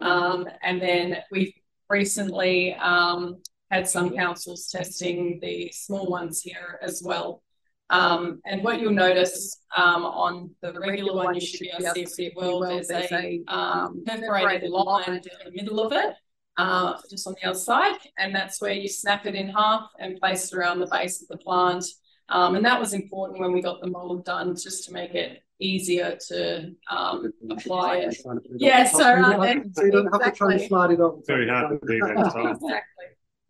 [0.00, 1.52] Um, and then we've
[1.90, 7.42] recently um, had some councils testing the small ones here as well.
[7.90, 12.06] Um, and what you'll notice um, on the regular one, you should be able to
[12.06, 16.14] see it well, there's a um, perforated line in the middle of it,
[16.56, 17.96] uh, just on the other side.
[18.18, 21.28] And that's where you snap it in half and place it around the base of
[21.28, 21.84] the plant.
[22.30, 25.42] Um, and that was important when we got the mold done, just to make it
[25.60, 28.16] easier to um, apply it.
[28.56, 31.18] Yeah, so, uh, So you don't have to try and slide it over.
[31.26, 32.16] Very hard to do that.
[32.16, 32.72] Exactly.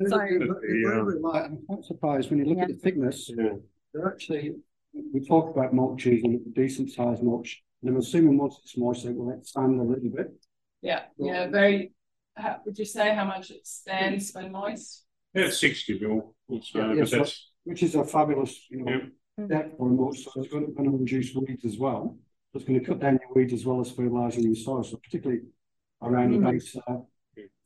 [0.01, 0.39] It's So- very-
[0.85, 1.45] very light.
[1.45, 3.51] I'm quite surprised when you look at the thickness, yeah.
[3.95, 4.53] They're actually,
[4.93, 7.63] we talk about mulches and decent sized mulch.
[7.83, 10.33] And I'm assuming once it's moist, it will expand a little bit.
[10.83, 11.93] Yeah, yeah, very.
[12.37, 15.05] How, would you say how much it stands when moist?
[15.35, 16.35] Yeah, it's 60 mil.
[16.63, 19.01] So, Yeah, but yes, that's, Which is a fabulous, you know,
[19.39, 22.19] yeah, depth for a mulch, so it's going to, going to reduce weeds as well.
[22.53, 24.97] So It's going to cut down your weeds as well as fertilising your soil, so
[24.97, 25.43] particularly
[26.03, 26.51] around the Mhm.
[26.51, 26.77] base.
[26.89, 26.97] uh,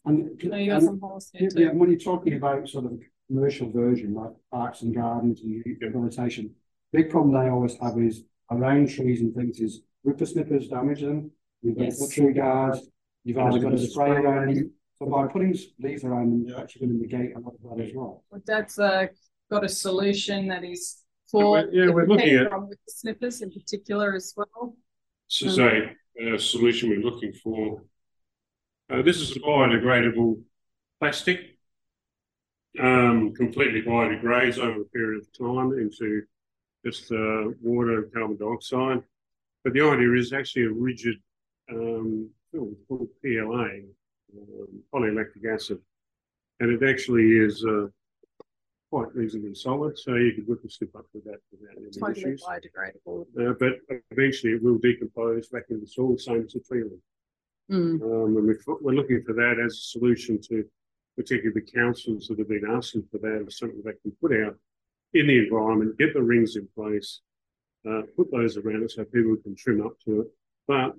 [0.04, 1.60] And, No, you got and- some holes Yeah, too.
[1.62, 2.98] yeah, when you're talking about sort of a
[3.32, 6.50] commercial version like parks and gardens and rehabilitation,
[6.92, 11.30] big problem they always have is around trees and things is whippersnippers damage them.
[11.62, 12.08] You've got Yes.
[12.08, 12.88] tree guards,
[13.24, 14.72] you've either got a spray around them.
[14.98, 17.84] So by putting leaves around them, you're actually going to negate a lot of that
[17.84, 18.24] as well.
[18.30, 19.06] Well, Dad's uh,
[19.50, 20.96] got a solution that is
[21.32, 24.76] Yeah, for we're- yeah, we're looking at- from with the snippers in particular as well.
[25.28, 25.94] this is a,
[26.34, 27.82] a solution we're looking for.
[28.90, 30.42] Uh, this is a biodegradable
[31.00, 31.57] plastic.
[32.80, 36.22] Um, completely biodegrades over a period of time into
[36.84, 39.02] just uh, water and carbon dioxide.
[39.64, 41.16] But the idea is actually a rigid
[41.70, 43.80] um, film called PLA,
[44.36, 45.80] um, polylactic acid.
[46.60, 47.86] And it actually is uh,
[48.90, 52.34] quite reasonably solid, so you could whip a slip up with that without any Totally
[52.34, 52.44] issues.
[52.44, 53.26] biodegradable.
[53.38, 53.78] Uh, but
[54.10, 57.02] eventually it will decompose back into the soil, same as a tree limb.
[57.70, 58.02] Mm.
[58.02, 60.64] Um, and we're, we're looking for that as a solution to
[61.18, 64.56] particularly the councils that have been asking for that as something they can put out
[65.14, 67.20] in the environment, get the rings in place,
[67.88, 70.26] uh, put those around it so people can trim up to it.
[70.68, 70.94] But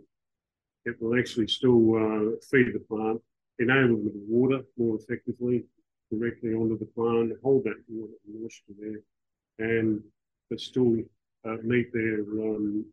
[0.85, 3.21] it will actually still uh, feed the plant,
[3.59, 5.63] enable them to water more effectively
[6.11, 10.01] directly onto the plant, hold that water and moisture there, and
[10.49, 10.97] but still
[11.45, 12.85] uh, meet their um,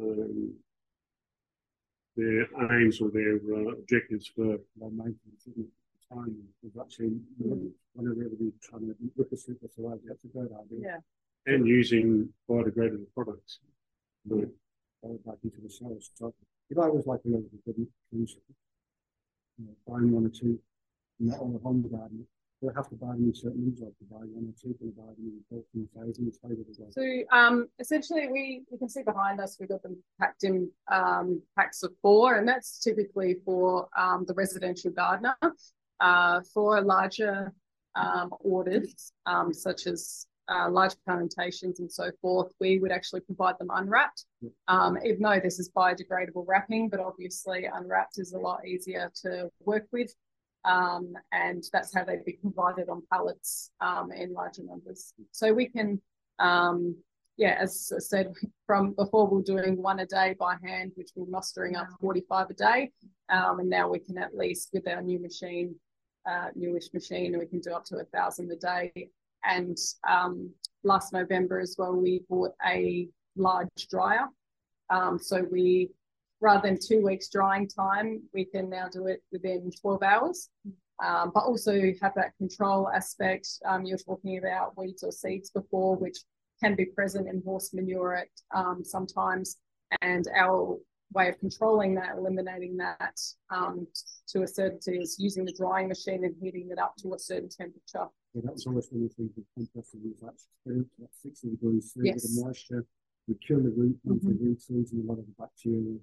[0.00, 0.54] um,
[2.16, 5.48] their aims or their uh, objectives for maintenance
[6.12, 10.78] time, we've actually, whenever we're trying to look at around, that's a great idea.
[11.46, 11.54] Yeah.
[11.54, 13.60] and using biodegradable products.
[14.28, 14.46] Go
[15.24, 15.96] back into the soil.
[16.14, 16.34] So
[16.68, 18.36] if I was like, you know, the good trees,
[19.58, 20.58] you know, buying one or two,
[21.18, 22.26] not all the home garden,
[22.60, 24.90] they'll have to buy them in certain rooms, like to buy one or two, can
[24.90, 26.90] buy them in fourteen thousand, it's favored as well.
[26.92, 31.40] So um, essentially, we you can see behind us, we've got them packed in um,
[31.56, 35.34] packs of four, and that's typically for um, the residential gardener.
[36.00, 37.52] Uh, for larger
[37.94, 43.56] um, orders, um, such as uh, large plantations and so forth, we would actually provide
[43.58, 44.24] them unwrapped.
[44.68, 49.48] Um, even though this is biodegradable wrapping, but obviously unwrapped is a lot easier to
[49.64, 50.12] work with.
[50.64, 55.14] Um, and that's how they'd be provided on pallets um, in larger numbers.
[55.30, 56.00] So we can,
[56.38, 56.96] um,
[57.36, 58.32] yeah, as I said,
[58.66, 62.50] from before we we're doing one a day by hand, which we're mustering up 45
[62.50, 62.92] a day.
[63.30, 65.76] Um, and now we can at least, with our new machine,
[66.28, 69.10] uh, newish machine, we can do up to a thousand a day
[69.44, 69.76] and
[70.08, 70.50] um,
[70.84, 74.26] last November as well, we bought a large dryer.
[74.90, 75.90] Um, so we,
[76.40, 80.48] rather than two weeks drying time, we can now do it within 12 hours.
[81.02, 83.48] Um, but also have that control aspect.
[83.64, 86.18] Um, you're talking about weeds or seeds before, which
[86.62, 89.56] can be present in horse manure um, sometimes.
[90.02, 90.78] And our
[91.12, 93.18] way of controlling that, eliminating that
[93.50, 93.86] um,
[94.28, 97.48] to a certainty is using the drying machine and heating it up to a certain
[97.48, 98.06] temperature.
[98.34, 102.00] Yeah, that was always one of the things with composting spirit, that 60 degrees C
[102.04, 102.22] Yes.
[102.22, 102.86] the moisture.
[103.26, 105.98] We kill the root once the root seeds and a lot of the bacteria.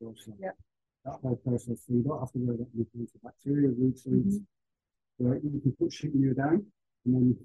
[0.00, 0.56] So, so Yep.
[1.04, 4.38] That whole process, so you don't have to worry about with the bacteria, root seeds.
[4.38, 5.26] Mm-hmm.
[5.26, 6.64] Right, you can put sheep manure down
[7.04, 7.36] and then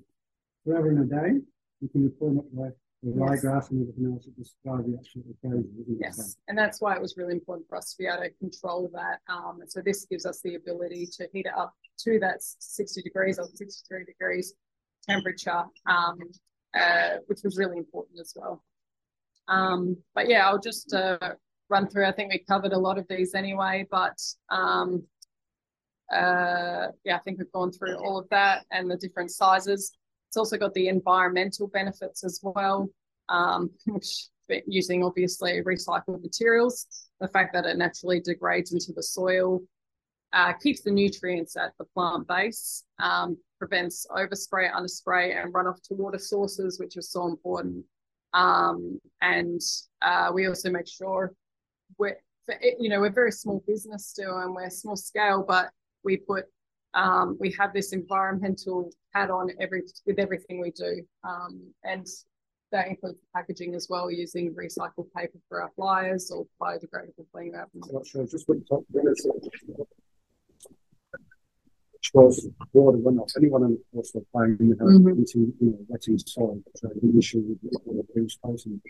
[0.64, 1.40] forever in a day,
[1.82, 3.44] you can reform up the, the Yes.
[3.44, 4.34] and everything else that
[4.88, 5.70] you absolutely crazy.
[5.82, 6.00] isn't?
[6.00, 8.90] Yes, and that's why it was really important for us to be able to control
[8.94, 9.20] that.
[9.28, 13.02] Um, and so this gives us the ability to heat it up to that sixty
[13.02, 14.54] degrees or sixty-three degrees
[15.08, 16.18] temperature, um,
[16.80, 18.64] uh, which was really important as well.
[19.48, 21.34] Um, but yeah, I'll just uh,
[21.70, 22.06] run through.
[22.06, 24.18] I think we covered a lot of these anyway, but
[24.50, 25.04] um,
[26.12, 29.92] uh, yeah, I think we've gone through all of that and the different sizes.
[30.34, 32.90] It's also got the environmental benefits as well,
[33.30, 33.70] um,
[34.66, 36.88] using obviously recycled materials,
[37.22, 39.62] the fact that it naturally degrades into the soil,
[40.34, 45.94] uh, keeps the nutrients at the plant base, um, prevents overspray, underspray, and runoff to
[45.94, 47.86] water sources, which is so important.
[48.34, 49.62] Um, and
[50.02, 51.32] uh, we also make sure
[52.00, 52.18] we're,
[52.80, 55.70] you know, we're very small business still, and we're small scale, but
[56.04, 56.46] we put
[56.94, 62.08] um, we have this environmental hat on every with everything we do, um, and
[62.72, 67.70] that includes packaging as well, using recycled paper for our flyers or biodegradable cling wrap.
[67.76, 69.88] I'm not sure, just what you talked about.
[71.94, 75.18] Which was water runoff, anyone on the course of playing in the Mhm.
[75.20, 78.82] into, you know, wetting soil, so the issue with the posting.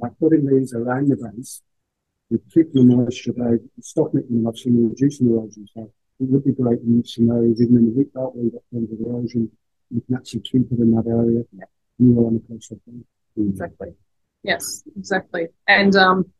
[0.00, 1.62] By putting these around the base,
[2.30, 5.92] we keep the moisture there, stopping it from obviously reducing erosion, so
[6.30, 9.50] would be great in areas, even in the belt where you've got tons of erosion,
[9.90, 11.44] you can actually keep it in that area.
[11.56, 11.64] Yeah.
[11.98, 13.04] You are on the coast of things.
[13.36, 13.94] Exactly.
[14.42, 15.48] Yes, exactly.
[15.68, 16.30] And um,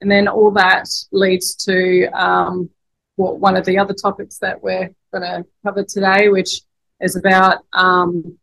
[0.00, 2.68] and then all that leads to um,
[3.16, 6.62] what one of the other topics that we're going to cover today, which
[7.00, 8.36] is about um,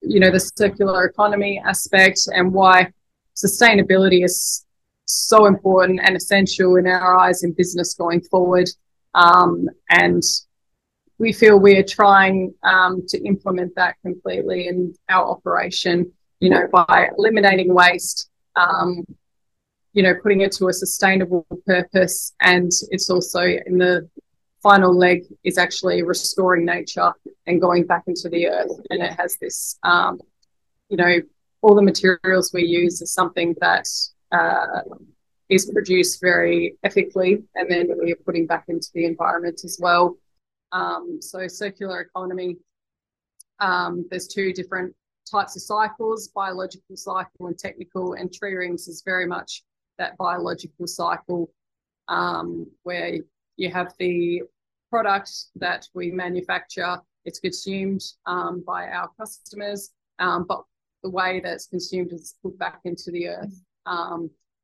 [0.00, 2.92] you know the circular economy aspect and why
[3.34, 4.64] sustainability is
[5.06, 8.68] so important and essential in our eyes in business going forward.
[9.14, 10.22] Um, and
[11.18, 16.66] we feel we are trying um, to implement that completely in our operation you know,
[16.72, 19.06] by eliminating waste, um,
[19.92, 22.34] you know, putting it to a sustainable purpose.
[22.40, 24.10] And it's also in the
[24.60, 27.12] final leg is actually restoring nature
[27.46, 28.72] and going back into the earth.
[28.90, 30.20] And it has this, um,
[30.88, 31.20] you know,
[31.60, 33.86] all the materials we use is something that
[34.32, 34.80] uh,
[35.52, 40.16] is produced very ethically, and then we are putting back into the environment as well.
[40.72, 42.56] Um, so circular economy.
[43.60, 44.94] Um, there's two different
[45.30, 49.62] types of cycles, biological cycle and technical, and tree rings is very much
[49.98, 51.50] that biological cycle
[52.08, 53.18] um, where
[53.56, 54.42] you have the
[54.90, 60.62] product that we manufacture, it's consumed um, by our customers, um, but
[61.02, 63.62] the way that it's consumed is put back into the earth.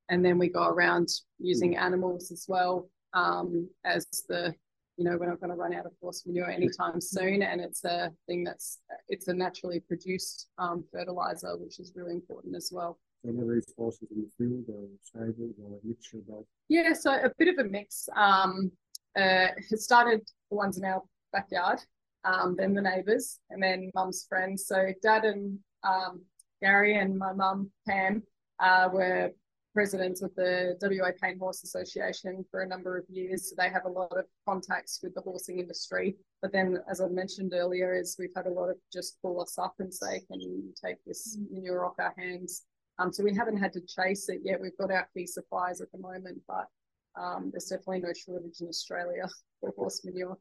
[0.08, 4.54] And then we go around using animals as well um, as the
[4.98, 7.42] you know, we're not going to run out of horse manure anytime soon.
[7.42, 12.56] And it's a thing that's, it's a naturally produced um, fertilizer, which is really important
[12.56, 12.98] as well.
[13.24, 16.44] So whether these horses in the field or stables or a mixture of both.
[16.68, 18.08] Yeah, so a bit of a mix.
[18.16, 18.72] Um,
[19.16, 21.78] uh, it started the ones in our backyard,
[22.24, 24.66] um, then the neighbours, and then mum's friends.
[24.66, 26.22] So dad and um,
[26.60, 28.22] Garry and my mum Pam
[28.58, 29.30] uh, were
[29.78, 33.48] presidents of the WA Paint Horse Association for a number of years.
[33.48, 36.16] So they have a lot of contacts with the horsing industry.
[36.42, 39.56] But then, as I mentioned earlier, is we've had a lot of just call us
[39.56, 42.64] up and say, "Can you take this manure off our hands?"
[42.98, 44.60] Um, so we haven't had to chase it yet.
[44.60, 46.66] We've got our key suppliers at the moment, but
[47.14, 49.28] um, there's definitely no shortage in Australia
[49.60, 50.36] for horse manure.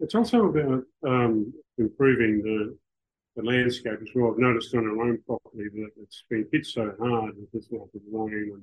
[0.00, 2.78] It's also about um, improving the,
[3.36, 4.30] the landscape as well.
[4.30, 7.88] I've noticed on our own property that it's been hit so hard with this lack
[7.94, 8.60] of rain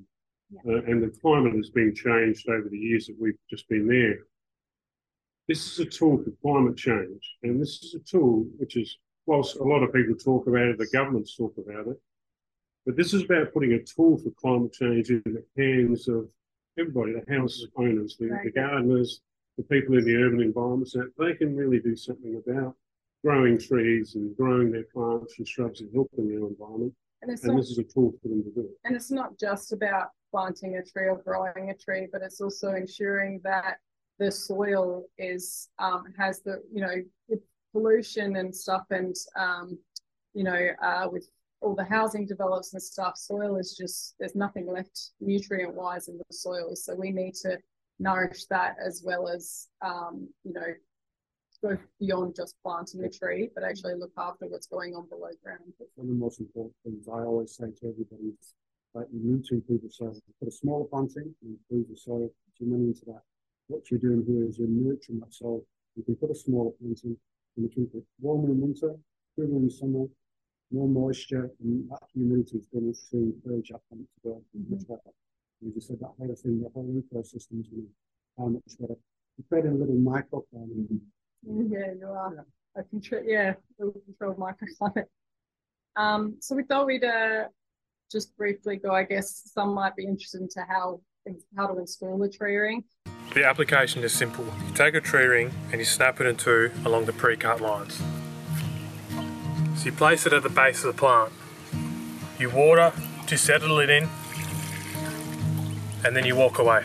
[0.64, 3.86] and, uh, and the climate has been changed over the years that we've just been
[3.86, 4.18] there.
[5.48, 8.96] This is a tool for climate change, and this is a tool which is,
[9.26, 12.00] whilst a lot of people talk about it, the governments talk about it,
[12.86, 16.28] but this is about putting a tool for climate change in the hands of
[16.78, 19.20] everybody, the house owners, the, the gardeners,
[19.58, 22.74] the people in the urban environments that they can really do something about
[23.24, 26.92] growing trees and growing their plants and shrubs and helping their environment.
[27.22, 28.68] And, and not, this is a tool for them to do.
[28.84, 32.72] And it's not just about planting a tree or growing a tree, but it's also
[32.72, 33.76] ensuring that
[34.18, 36.94] the soil is um, has the you know
[37.28, 37.40] with
[37.72, 39.78] pollution and stuff and um,
[40.34, 41.28] you know uh, with
[41.60, 46.18] all the housing develops and stuff, soil is just there's nothing left nutrient wise in
[46.18, 46.74] the soil.
[46.74, 47.56] So we need to
[47.98, 50.74] nourish that as well as um, you know
[51.62, 55.72] go beyond just planting a tree, but actually look after what's going on below ground.
[55.78, 58.54] That's One of the most important things I always say to everybody is
[58.94, 60.14] that you need to improve the soil.
[60.38, 62.28] Put a smaller planting and improve the soil.
[62.28, 63.22] Put your money into that.
[63.68, 65.62] What you're doing here is you're nurturing that soil.
[65.96, 67.16] You can put a smaller planting
[67.56, 68.94] and you keep it warmer in winter,
[69.36, 70.06] cooler in summer,
[70.72, 74.74] more moisture, and that humidity is going to encourage that plant to grow mm-hmm.
[74.74, 75.12] much better.
[75.66, 77.88] As you said, that whole thing, the whole ecosystem is going to
[78.38, 78.96] how much better.
[79.36, 80.90] You're creating a little microclimate.
[80.90, 80.96] Mm-hmm.
[81.44, 82.32] Yeah, you are.
[82.34, 82.42] Yeah.
[82.76, 85.04] I control, yeah, control microclimate.
[85.94, 87.44] Um, so we thought we'd uh,
[88.10, 91.00] just briefly go, I guess some might be interested into how
[91.56, 92.84] how to install the tree ring.
[93.34, 94.44] The application is simple.
[94.66, 98.00] You take a tree ring and you snap it in two along the pre-cut lines.
[99.76, 101.32] So you place it at the base of the plant.
[102.38, 102.92] You water
[103.26, 104.08] to settle it in
[106.04, 106.84] and then you walk away.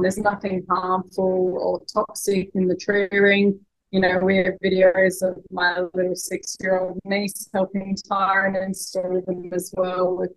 [0.00, 3.60] There's nothing harmful or toxic in the tree ring.
[3.96, 9.72] You know, we have videos of my little six-year-old niece helping Tyron install them as
[9.74, 10.18] well.
[10.18, 10.28] We've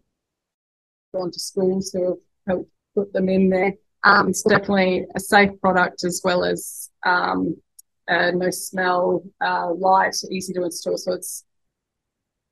[1.13, 3.73] gone to schools who have helped put them in there.
[4.05, 7.57] Um, it's definitely a safe product as well as um,
[8.07, 10.95] uh, no smell, uh, light, easy to install.
[10.95, 11.43] So it's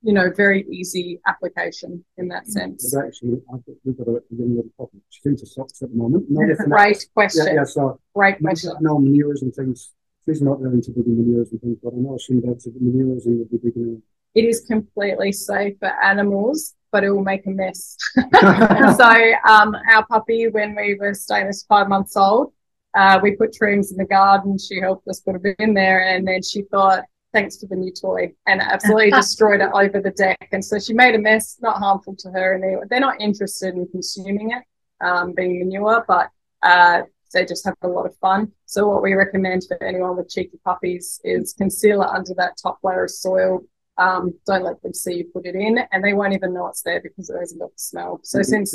[0.02, 2.94] you know, very easy application in that sense.
[2.94, 5.02] But actually, I've got, we've got a little problem.
[5.08, 6.26] She's into socks at the moment.
[6.68, 7.46] Great question.
[7.46, 8.72] Yeah, yeah, so Great question.
[8.80, 9.94] Know manures and things.
[10.28, 13.38] She's not really into digging manures and things, but I know she does manures and
[13.38, 14.02] would be digging.
[14.34, 17.96] It is completely safe for animals, but it will make a mess.
[18.14, 22.52] so, um, our puppy, when we were staying as five months old,
[22.94, 24.58] uh, we put trims in the garden.
[24.58, 27.92] She helped us put them in there, and then she thought thanks to the new
[27.92, 30.48] toy and absolutely destroyed it over the deck.
[30.52, 32.54] And so she made a mess, not harmful to her.
[32.54, 34.62] And they, they're not interested in consuming it,
[35.04, 36.30] um, being manure, but
[36.62, 37.02] uh,
[37.32, 38.52] they just have a lot of fun.
[38.66, 42.78] So what we recommend for anyone with cheeky puppies is conceal it under that top
[42.82, 43.60] layer of soil.
[43.98, 46.82] Um, don't let them see you put it in, and they won't even know it's
[46.82, 48.20] there because it hasn't got the smell.
[48.22, 48.72] So since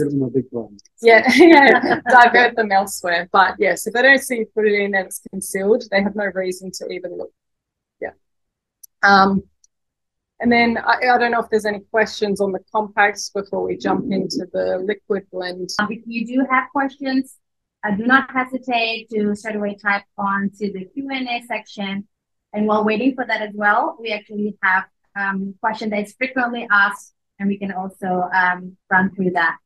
[1.01, 3.29] yeah, yeah, divert them elsewhere.
[3.31, 6.15] But yes, if they don't see you put it in and it's concealed, they have
[6.15, 7.31] no reason to even look
[8.01, 8.11] Yeah.
[9.01, 9.43] um,
[10.41, 13.77] and then I, I, don't know if there's any questions on the compacts before we
[13.77, 15.69] jump into the liquid blend.
[15.79, 17.37] Um, if you do have questions,
[17.83, 22.07] uh, do not hesitate to straight away type on to the Q&A section.
[22.53, 26.67] And while waiting for that as well, we actually have um, question that is frequently
[26.71, 29.57] asked, and we can also um, run through that.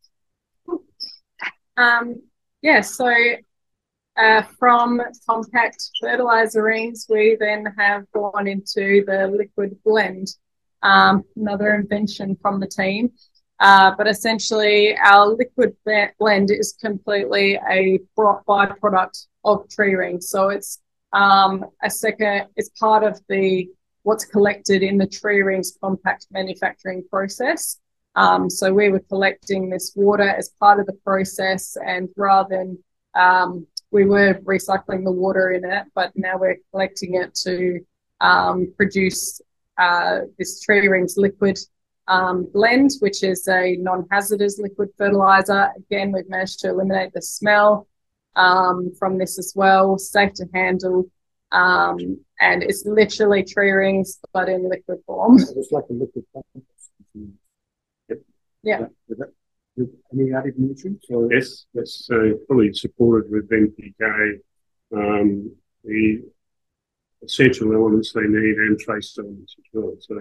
[1.76, 2.22] Um,
[2.62, 3.14] yeah, so
[4.18, 10.28] uh, from compact fertilizer rings, we then have gone into the liquid blend,
[10.82, 13.12] um, another invention from the team.
[13.60, 15.76] Uh, but essentially, our liquid
[16.20, 20.22] blend is completely a byproduct of tree ring.
[20.22, 20.80] So it's
[21.14, 23.70] um, a second, it's part of the
[24.04, 27.80] what's collected in the tree rings compact manufacturing process.
[28.16, 32.78] Um, so we were collecting this water as part of the process, and rather than
[33.16, 37.80] um, we were recycling the water in it, but now we're collecting it to
[38.22, 39.42] um, produce
[39.78, 41.60] uh, this tree rings liquid
[42.08, 45.72] um, blend, which is a non-hazardous liquid fertilizer.
[45.78, 47.88] Again, we've managed to eliminate the smell
[48.36, 51.10] um, from this as well, safe to handle,
[51.52, 55.40] um, and it's literally tree rings but in liquid form.
[55.40, 56.26] It's like a liquid.
[58.10, 58.20] Yep.
[58.64, 58.86] Yeah
[59.78, 61.06] with any added nutrients?
[61.10, 61.32] Or?
[61.32, 64.40] Yes, that's uh, fully supported with NPK,
[64.94, 66.24] um, the
[67.24, 69.94] essential elements they need and trace elements as well.
[70.00, 70.16] So,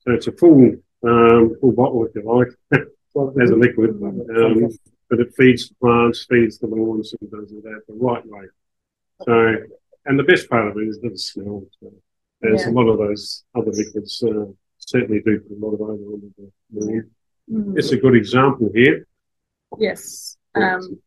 [0.00, 0.72] so it's a full
[1.06, 2.48] um, full bottle if you like,
[3.42, 4.68] as a liquid, um,
[5.08, 8.46] but it feeds the plants, feeds the lawns, and does it out the right way.
[9.22, 9.56] So,
[10.06, 11.64] and the best part of it is the smell.
[11.80, 11.92] So
[12.40, 12.70] there's yeah.
[12.70, 14.46] a lot of those other liquids uh,
[14.78, 16.34] certainly do put a lot of odor on
[16.70, 17.10] the lawn.
[17.50, 17.78] Mm.
[17.78, 19.06] It's a good example here.
[19.78, 20.36] Yes.
[20.54, 21.00] Um,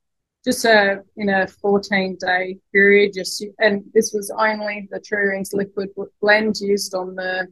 [0.46, 5.54] just a in a 14 day period just and this was only the tree rings
[5.54, 5.90] liquid
[6.22, 7.48] blend used on the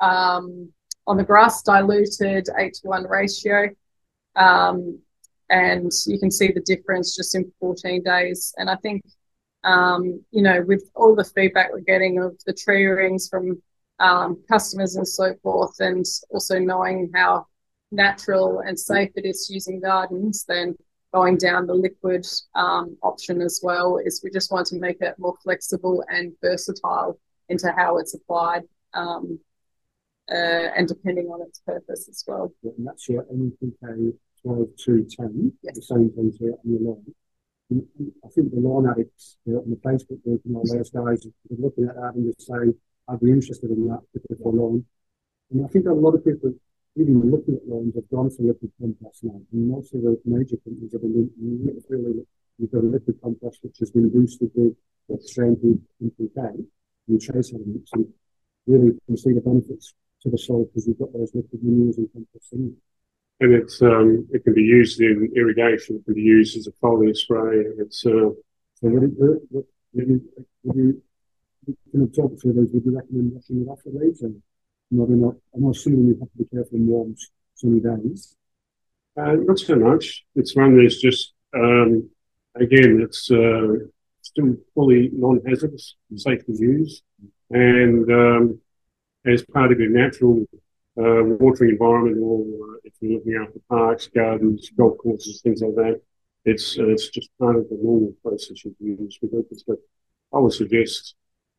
[0.00, 0.72] um,
[1.06, 3.68] on the grass diluted 8 to 1 ratio.
[4.34, 4.98] Um,
[5.48, 8.52] and you can see the difference just in 14 days.
[8.58, 9.04] And i think
[9.64, 13.60] um, you know with all the feedback we're getting of the tree rings from
[13.98, 17.46] um, customers and so forth, and also knowing how
[17.92, 20.74] natural and safe it is using gardens, then
[21.14, 25.14] going down the liquid um, option as well is we just want to make it
[25.18, 29.38] more flexible and versatile into how it's applied um,
[30.30, 32.52] uh, and depending on its purpose as well.
[32.62, 35.74] Yeah, and that's your NPK 12210, yes.
[35.74, 37.04] the same thing here on your lawn.
[37.70, 37.82] And
[38.24, 41.56] I think the lawn addicts uh, on the Facebook group and all those guys are
[41.58, 42.74] looking at that and just saying,
[43.08, 44.84] I'd be interested in that particular lawn.
[45.50, 46.54] And I think a lot of people,
[46.96, 49.40] even looking at lawns, have gone for liquid compost now.
[49.52, 52.26] And most of the major companies have been really,
[52.58, 54.74] you've got a liquid compost which has been boosted with
[55.08, 55.56] the extreme
[56.02, 56.66] NPK
[57.08, 57.90] and trace elements.
[57.94, 58.06] And
[58.66, 59.94] really, you can see the benefits
[60.26, 62.82] to the soil because you've got those liquid manures and compost in it
[63.40, 65.96] and it's um, it can be used in irrigation.
[65.96, 67.64] It can be used as a foliar spray.
[67.78, 68.30] It's uh,
[68.74, 70.22] so would, it, would, would, you,
[70.64, 71.02] would you
[72.02, 72.70] absorb through those?
[72.72, 74.22] Would you recommend washing it off leaves?
[74.22, 74.42] And
[74.90, 75.34] not enough.
[75.54, 77.14] I'm assuming you have to be careful in warm,
[77.54, 78.36] sunny days.
[79.18, 80.24] Uh, not so much.
[80.34, 82.08] It's one that's just um,
[82.54, 83.86] again, it's uh,
[84.22, 87.02] still fully non-hazardous, safe to use,
[87.50, 88.60] and um,
[89.26, 90.44] as part of your natural
[90.98, 95.74] uh, watering environment, or uh, if you're looking after parks, gardens, golf courses, things like
[95.74, 96.00] that,
[96.44, 99.64] it's uh, it's just part of the normal process you use with liquids.
[99.66, 99.78] But
[100.32, 101.14] I would suggest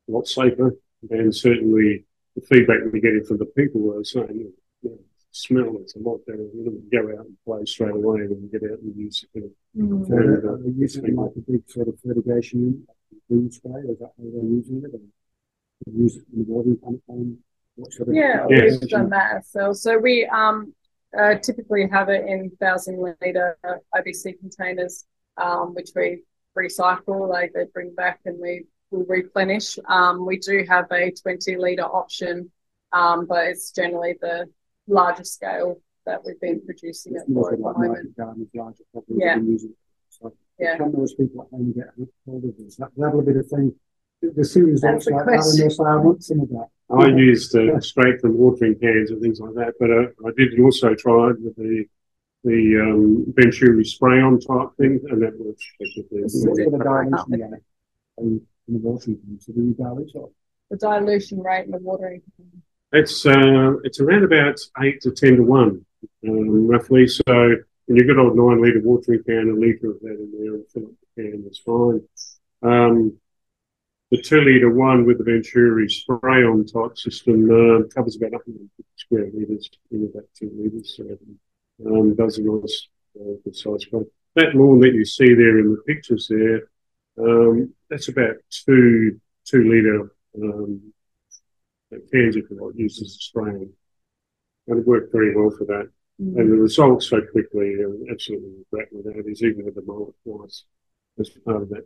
[0.07, 0.75] a lot safer,
[1.09, 2.05] and certainly
[2.35, 4.97] the feedback we're getting from the people are saying, you know,
[5.31, 6.47] smell it's a lot better.
[6.55, 9.43] You know, go out and play straight away when you get out and use it.
[9.77, 10.07] Mm.
[10.07, 12.87] So and, uh, are they using it like a big sort of fertigation
[13.27, 14.93] food spray, or is that how they're using it?
[14.95, 17.37] Or use it in the watering campaign?
[18.11, 20.73] Yeah, we've done that So, So we um
[21.17, 23.57] uh, typically have it in thousand liter
[23.95, 25.05] IBC containers,
[25.37, 26.23] um, which we
[26.57, 27.29] recycle.
[27.29, 29.77] Like they bring back and we will replenish.
[29.87, 32.51] Um, we do have a twenty liter option,
[32.91, 34.49] um, but it's generally the
[34.87, 38.15] larger scale that we've been producing it for at the moment.
[39.09, 39.37] Yeah.
[40.09, 40.77] So yeah.
[40.77, 41.87] Can those people at home get
[42.25, 42.77] hold of this?
[42.77, 43.75] That, that'll be the thing.
[44.21, 46.67] The series like that, I want some of that.
[46.89, 50.59] I used uh, straight from watering cans and things like that, but uh, I did
[50.59, 51.85] also try it with the
[52.43, 56.21] the um, Venturi spray on type thing, and that works perfectly.
[56.21, 57.61] the dilution
[58.17, 59.39] in the watering can?
[59.39, 60.31] So do you dilute it?
[60.69, 62.63] The dilution rate in the watering can?
[62.93, 65.85] It's uh, it's around about eight to ten to one,
[66.27, 67.07] um, roughly.
[67.07, 70.55] So when you've got old nine litre watering can, a litre of that in there
[70.55, 72.01] and fill up the can, that's fine.
[72.63, 73.17] Um,
[74.11, 78.69] the two litre one with the Venturi spray on type system uh, covers about 150
[78.95, 80.95] square metres in about two litres.
[80.95, 81.17] So
[81.85, 82.87] um, does a nice
[83.19, 84.01] uh, good size spray.
[84.35, 86.69] That lawn that you see there in the pictures there,
[87.19, 90.93] um, that's about two two litre um,
[92.11, 93.67] cans if you like, used as a spray.
[94.67, 95.89] And it worked very well for that.
[96.21, 96.39] Mm.
[96.39, 100.13] And the results so quickly, uh, absolutely great with that, is even with the mold
[100.23, 100.63] twice
[101.19, 101.85] as part of that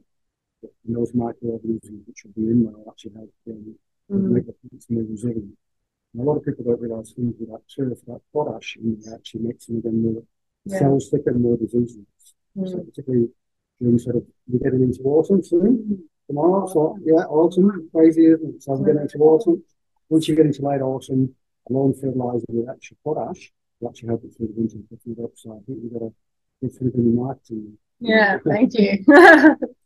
[0.63, 3.75] and those microorganisms which will be in there actually help um,
[4.11, 4.33] mm-hmm.
[4.33, 5.57] make the plants more resilient.
[6.13, 9.41] And a lot of people don't realise things with that turf, that potash, and actually
[9.41, 10.23] makes them again more
[10.65, 10.79] yeah.
[10.79, 12.05] cells thicker and more diseases.
[12.57, 12.67] Mm-hmm.
[12.67, 13.29] So particularly
[13.79, 16.03] during sort of we're getting into autumn soon.
[16.27, 18.63] Tomorrow, so yeah, autumn, crazy, isn't it?
[18.63, 19.63] So we're getting into autumn.
[20.09, 21.35] Once you get into late autumn,
[21.69, 24.99] a lawn fertiliser with extra potash will actually help it through the winter and pick
[25.05, 25.31] it up.
[25.35, 26.13] So I think we've got a
[26.61, 27.77] good thing in marketing.
[27.99, 29.05] Yeah, thank you.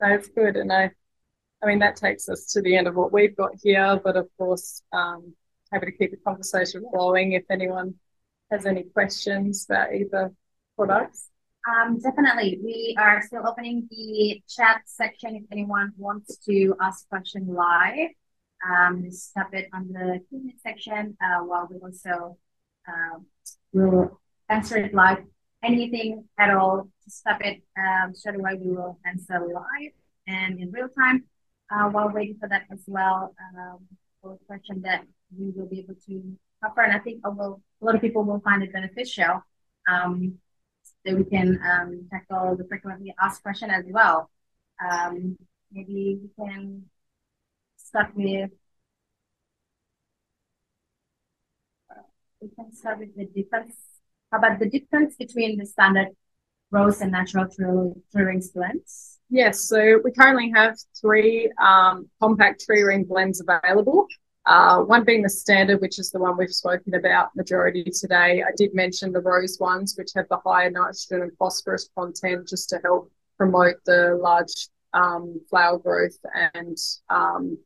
[0.00, 0.56] That's good.
[0.56, 0.90] And I,
[1.62, 4.00] I mean, that takes us to the end of what we've got here.
[4.02, 5.34] But of course, um,
[5.72, 7.94] happy to keep the conversation flowing if anyone
[8.50, 10.32] has any questions about either
[10.76, 11.30] products.
[11.66, 12.60] Um, definitely.
[12.62, 18.10] We are still opening the chat section if anyone wants to ask a question live.
[18.66, 22.38] Um, tap it on the Q&A section uh, while we also
[22.88, 23.26] um,
[23.72, 25.18] will answer it live
[25.62, 28.58] anything at all, stop it um, straight away.
[28.60, 29.92] We will answer live
[30.26, 31.24] and in real time
[31.70, 33.34] uh, while waiting for that as well.
[33.56, 33.78] Um,
[34.22, 35.04] for a question that
[35.36, 38.24] we will be able to cover, and I think a, will, a lot of people
[38.24, 39.44] will find it beneficial
[39.88, 40.38] um,
[41.04, 44.30] that we can um, tackle the frequently asked question as well.
[44.84, 45.36] Um,
[45.72, 46.84] maybe we can
[47.76, 48.50] start with
[52.40, 53.74] we can start with the difference
[54.30, 56.08] how about the difference between the standard
[56.70, 59.18] rose and natural tree ring blends?
[59.28, 64.06] Yes, so we currently have three um, compact tree ring blends available.
[64.46, 68.44] Uh, one being the standard, which is the one we've spoken about majority today.
[68.46, 72.68] I did mention the rose ones, which have the higher nitrogen and phosphorus content just
[72.70, 76.16] to help promote the large um, flower growth
[76.54, 76.78] and
[77.10, 77.58] um,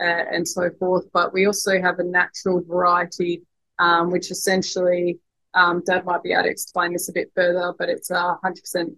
[0.00, 1.06] uh, and so forth.
[1.12, 3.42] But we also have a natural variety,
[3.78, 5.20] um, which essentially,
[5.56, 8.94] um, Dad might be able to explain this a bit further, but it's a 100%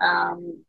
[0.00, 0.62] um,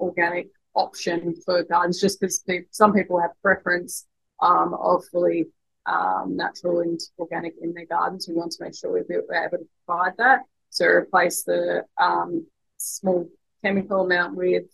[0.00, 4.06] organic option for gardens just because some people have preference
[4.40, 5.46] um, of fully
[5.84, 8.28] um, natural and organic in their gardens.
[8.28, 10.40] We want to make sure we're able to provide that.
[10.70, 12.46] So replace the um,
[12.78, 13.28] small
[13.62, 14.64] chemical amount with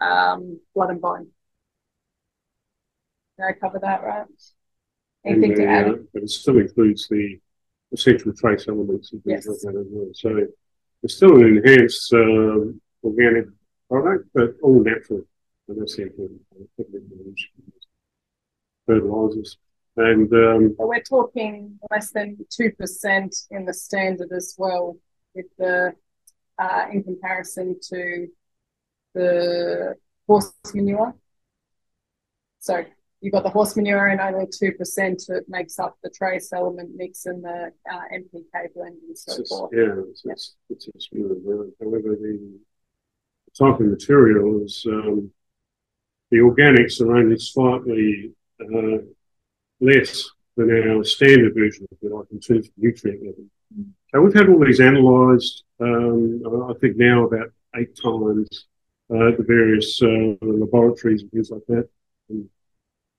[0.00, 1.28] um, blood and bone.
[3.38, 4.26] Did I cover that right?
[5.24, 5.86] Anything to add?
[6.12, 7.40] But it still includes the
[7.94, 9.64] essential trace elements and things yes.
[9.64, 10.10] like that as well.
[10.14, 10.46] So
[11.02, 13.46] it's still an enhanced um, organic
[13.88, 15.22] product, but all natural.
[15.68, 16.40] And that's the important
[18.86, 19.56] fertilizers.
[19.96, 24.96] And um, we're talking less than 2% in the standard as well,
[25.34, 25.94] with the
[26.58, 28.28] uh, in comparison to
[29.14, 29.94] the
[30.26, 31.14] horse manure.
[32.58, 32.84] So
[33.24, 37.24] you've got the horse manure and only 2% that makes up the trace element mix
[37.24, 39.70] and the uh, NPK blend and so it's, forth.
[39.72, 40.32] Yeah, it's, yeah.
[40.32, 41.72] it's, it's, it's really good.
[41.80, 42.60] However, the
[43.58, 45.30] type of material is um,
[46.30, 48.98] the organics are only slightly uh,
[49.80, 53.44] less than our standard version, if you like, in terms of nutrient level.
[53.74, 53.88] Mm.
[54.12, 58.66] So we've had all these analysed, um, I think now about eight times
[59.10, 61.88] uh, at the various uh, laboratories and things like that.
[62.28, 62.50] And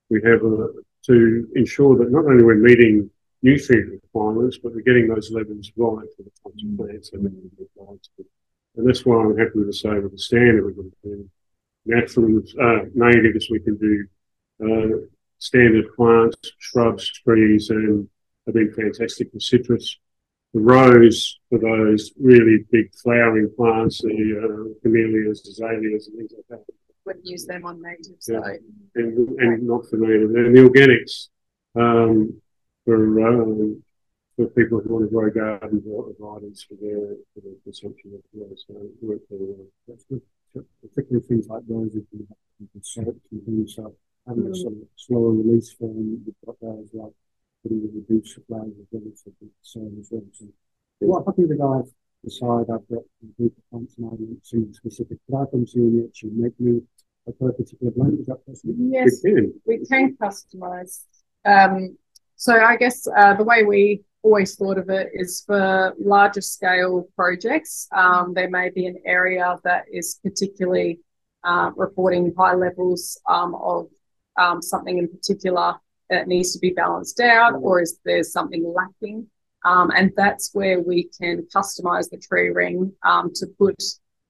[0.10, 0.68] we have uh,
[1.08, 3.10] to ensure that not only we're meeting
[3.42, 7.30] nutrient requirements, but we're getting those levels right for the types of plants that we
[7.30, 8.26] applied to.
[8.78, 11.30] And that's why I'm happy to say with the standard we can do
[11.86, 14.06] natural uh, natives, we can do
[14.64, 14.98] uh,
[15.38, 18.08] standard plants, shrubs, trees, and
[18.46, 19.98] have been fantastic for citrus.
[20.54, 26.46] The rose for those really big flowering plants, the uh, camellias, azaleas, and things like
[26.50, 26.66] that.
[27.06, 28.40] Wouldn't use them on native yeah.
[28.96, 30.32] And, and not for native.
[30.32, 31.28] And the organics
[31.76, 32.42] um,
[32.84, 32.98] for
[33.28, 33.84] um,
[34.36, 38.24] for people who want to grow gardens or varieties for their for their consumption as
[38.34, 38.50] well.
[38.68, 39.68] So work very well.
[39.88, 40.22] That's good.
[40.82, 42.28] Particularly things like roses and
[42.82, 43.76] salt and things.
[43.76, 43.96] So
[44.28, 47.14] having a sort of slower release form, you've got that as well.
[47.64, 49.52] Putting the reduced supply of the the
[50.00, 50.22] as well.
[50.34, 50.46] So
[51.00, 51.92] what happens the guys
[52.24, 55.18] decide I've got a group of plants and I want something specific?
[55.26, 56.82] Could I you and actually make me
[57.28, 58.20] a particular blend?
[58.20, 58.76] Is that possible?
[58.78, 61.04] Yes, we can, we can customize.
[61.46, 61.98] Um,
[62.36, 67.08] so I guess uh, the way we always thought of it is for larger scale
[67.16, 67.88] projects.
[67.96, 71.00] Um, there may be an area that is particularly
[71.44, 73.88] uh, reporting high levels um, of
[74.38, 75.76] um, something in particular
[76.10, 79.28] that needs to be balanced out, or is there something lacking?
[79.64, 83.82] Um, and that's where we can customize the tree ring um, to put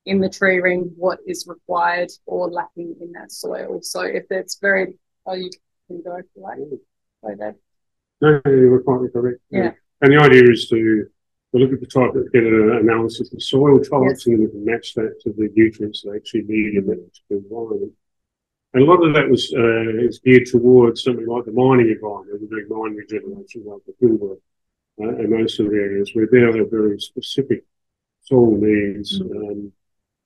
[0.06, 3.80] in the tree ring what is required or lacking in that soil.
[3.82, 5.49] So if it's very, oh, you
[5.88, 6.80] can go for that.
[7.24, 7.56] Go there.
[8.22, 9.39] No, you're quite correct.
[9.49, 9.64] Yeah.
[9.64, 9.72] yeah.
[10.01, 11.08] And the idea is to,
[11.51, 14.26] to look at the type, get an analysis of the soil types, yes.
[14.28, 17.93] and then we can match that to the nutrients they actually need in that environment.
[18.74, 22.41] And a lot of that was uh, is geared towards something like the mining environment.
[22.41, 24.38] We're doing mine regeneration, like the Pilbara
[25.01, 27.64] uh, and those sort of areas where there are very specific
[28.22, 29.32] soil needs mm.
[29.32, 29.72] um,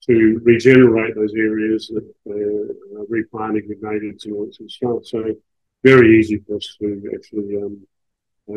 [0.10, 4.72] to regenerate those areas that they're uh, replanting with natives and all that sort of
[4.72, 5.06] stuff.
[5.06, 5.36] So
[5.84, 7.86] very easy for us to actually um,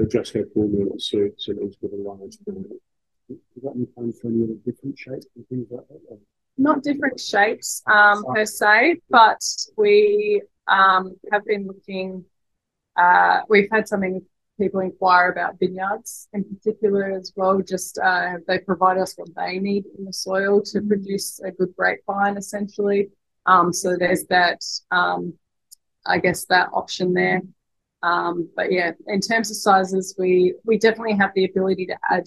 [0.09, 2.37] just have formula suits and into the large.
[3.29, 6.19] Is that any plans for any other different shapes and things like that?
[6.57, 9.41] Not different shapes um, per se, but
[9.77, 12.25] we um, have been looking.
[12.97, 14.03] Uh, we've had some
[14.63, 17.61] people inquire about vineyards in particular as well.
[17.61, 20.89] Just uh, they provide us what they need in the soil to mm-hmm.
[20.89, 23.11] produce a good grapevine, essentially.
[23.47, 24.61] Um, so there's that,
[24.93, 25.35] um,
[26.07, 27.43] I guess, that option there.
[28.05, 32.25] Um, but yeah, in terms of sizes, we we definitely have the ability to add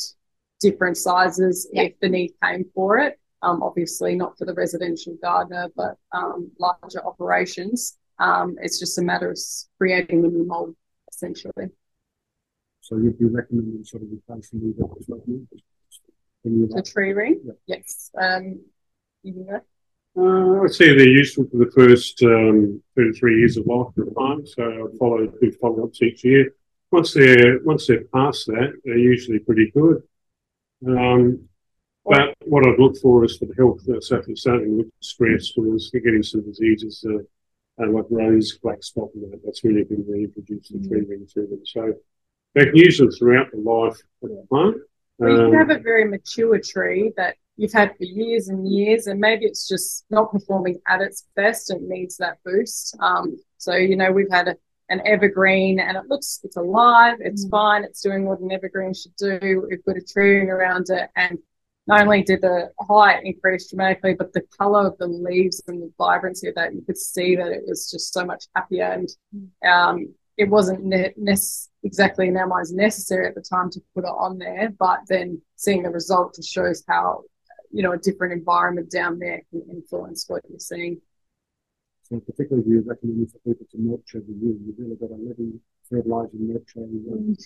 [0.61, 1.83] different sizes yeah.
[1.83, 3.19] if the need came for it.
[3.41, 7.97] Um, obviously, not for the residential gardener, but um, larger operations.
[8.19, 9.39] Um, it's just a matter of
[9.77, 10.75] creating the new mold,
[11.11, 11.67] essentially.
[12.85, 14.75] So you'd be recommending sort of replacing the
[16.43, 17.41] The tree ring?
[17.43, 17.53] Yeah.
[17.65, 18.11] Yes.
[18.15, 18.59] Um,
[19.23, 19.59] you know.
[20.15, 23.87] Uh, I'd say they're useful for the first um, two to three years of life
[23.87, 24.47] of the plant.
[24.49, 26.53] So I'd follow do follow ups each year.
[26.91, 30.03] Once they're once they're past that, they're usually pretty good.
[30.87, 31.49] Um,
[32.05, 34.91] but what I'd look for is for the health, uh, so if you're starting with
[35.01, 37.17] stress or you're getting some diseases uh,
[37.81, 41.61] uh, like rose, black spot, and that, that's really been reintroduced in treating to them.
[41.65, 41.95] So
[42.55, 44.77] they can use them throughout the life of the plant.
[45.17, 48.67] Well, you can um, have a very mature tree that you've had for years and
[48.67, 52.97] years, and maybe it's just not performing at its best and needs that boost.
[52.99, 54.55] Um, so, you know, we've had a,
[54.89, 57.51] an evergreen and it looks it's alive, it's mm.
[57.51, 59.67] fine, it's doing what an evergreen should do.
[59.69, 61.39] We've got a tree around it and
[61.87, 65.91] not only did the height increase dramatically, but the color of the leaves and the
[65.97, 68.85] vibrancy of that, you could see that it was just so much happier.
[68.85, 69.09] And
[69.67, 71.35] um, it wasn't ne- ne-
[71.83, 75.41] exactly in our minds necessary at the time to put it on there, but then
[75.55, 77.23] seeing the result just shows how,
[77.71, 81.01] you know, a different environment down there can influence what you're seeing.
[82.03, 84.55] So particularly if you recommend for people to nurture the year.
[84.63, 85.59] You've really got a living
[85.89, 87.03] fertilizing nurturing.
[87.09, 87.43] Mm.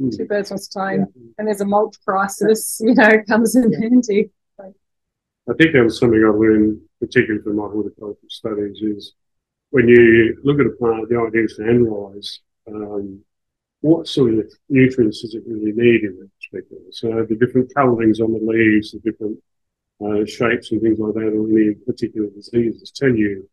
[0.00, 0.16] Mm.
[0.16, 1.06] Two birds with time.
[1.14, 1.22] Yeah.
[1.38, 3.78] And there's a mulch crisis, you know, comes in yeah.
[3.80, 4.30] handy.
[5.46, 9.12] I think that was something I learned, particularly from my horticultural studies, is
[9.74, 13.18] when you look at a plant, the idea is to analyse um,
[13.80, 16.78] what sort of nutrients does it really need in that perspective.
[16.92, 19.36] So the different colourings on the leaves, the different
[20.00, 23.50] uh, shapes and things like that, or any particular diseases tell you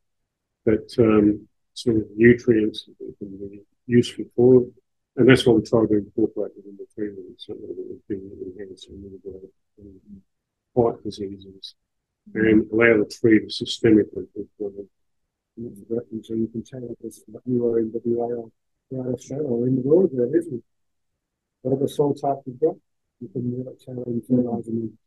[0.66, 4.68] that um, sort of nutrients can be useful for it.
[5.16, 8.90] And that's what we try to incorporate within the treatment, so that it be enhanced
[8.90, 10.22] and
[10.76, 11.74] heart diseases
[12.36, 14.88] and allow the tree to systemically perform.
[16.24, 20.36] So you can tell this are in WA or Australia or in the world there
[20.36, 20.64] isn't.
[21.62, 22.76] Whatever soil type you've got,
[23.20, 24.98] you can really tell and fertilize them.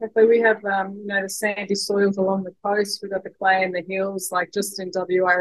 [0.00, 0.26] Exactly.
[0.26, 3.00] We have, um, you know, the sandy soils along the coast.
[3.02, 5.34] We've got the clay in the hills, like just in WA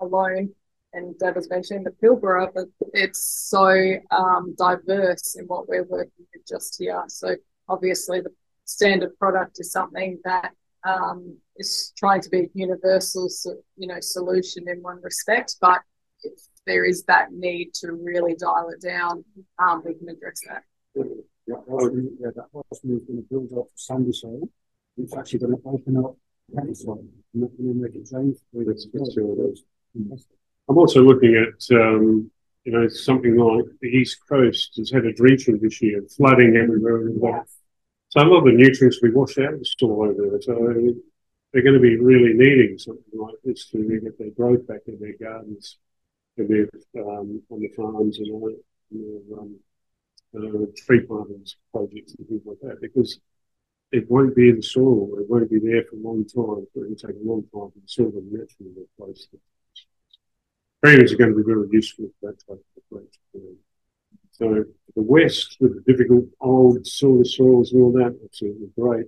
[0.00, 0.50] alone
[0.92, 6.26] and Deb was mentioning the Pilbara, but it's so um, diverse in what we're working
[6.32, 7.02] with just here.
[7.08, 7.36] So
[7.68, 8.30] obviously the
[8.64, 10.52] standard product is something that
[10.84, 13.28] um, is trying to be a universal,
[13.76, 15.80] you know, solution in one respect, but
[16.22, 16.32] if
[16.66, 19.24] there is that need to really dial it down,
[19.58, 20.64] um, we can address that.
[20.94, 21.04] Yeah,
[21.46, 24.48] yeah, that person is going to build up sandy soil.
[24.96, 26.16] It's actually going to open up
[26.54, 27.04] sandy soil
[27.34, 28.36] and that's going to make it change.
[30.68, 32.30] I'm also looking at, um,
[32.64, 37.10] you know, something like the East Coast has had a drenching this year, flooding everywhere.
[37.10, 37.42] Yeah.
[38.08, 40.40] So a lot of the nutrients we wash out of the soil over there.
[40.42, 40.94] So
[41.52, 44.98] they're going to be really needing something like this to get their growth back in
[45.00, 45.78] their gardens
[46.36, 46.68] and their,
[47.02, 48.50] um, on the farms and all
[48.90, 49.56] their, um,
[50.36, 53.18] uh, tree plantings projects and things like that because
[53.90, 55.10] it won't be in the soil.
[55.18, 56.64] It won't be there for a long time.
[56.74, 59.40] It will take a long time for the soil to naturally replace it
[60.82, 63.14] trainers are going to be very useful for that type of approach.
[64.32, 64.64] So
[64.96, 67.36] the West, with the difficult old of soils
[67.72, 69.06] and all that, absolutely great.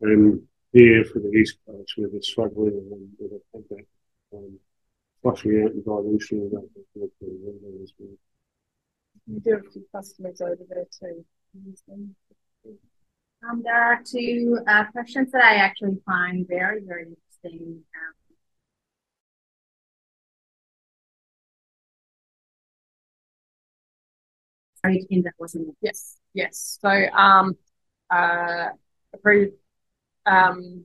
[0.00, 0.42] And
[0.72, 3.86] here for the East Coast, where they're struggling and where they've had that
[4.36, 4.58] um,
[5.22, 6.68] flushing out and dilution of that.
[9.26, 11.24] We do have a few customers over there too.
[13.48, 17.82] Um, there are two uh, questions that I actually find very, very interesting.
[24.84, 26.78] Um, in that was in Yes, yes.
[26.80, 27.56] So um,
[28.10, 28.68] uh,
[29.22, 29.52] very
[30.26, 30.84] um,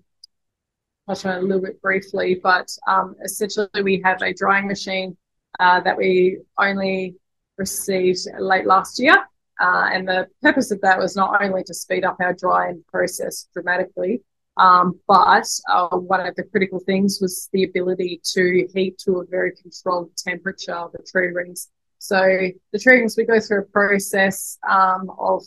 [1.08, 5.18] touch on a little bit briefly, but um, essentially we have a drying machine
[5.60, 7.16] uh, that we only
[7.58, 9.18] received late last year.
[9.60, 13.48] Uh, and the purpose of that was not only to speed up our drying process
[13.54, 14.22] dramatically,
[14.58, 19.26] um, but uh, one of the critical things was the ability to heat to a
[19.26, 21.70] very controlled temperature the tree rings.
[22.00, 22.20] So
[22.72, 25.44] the tree rings, we go through a process um, of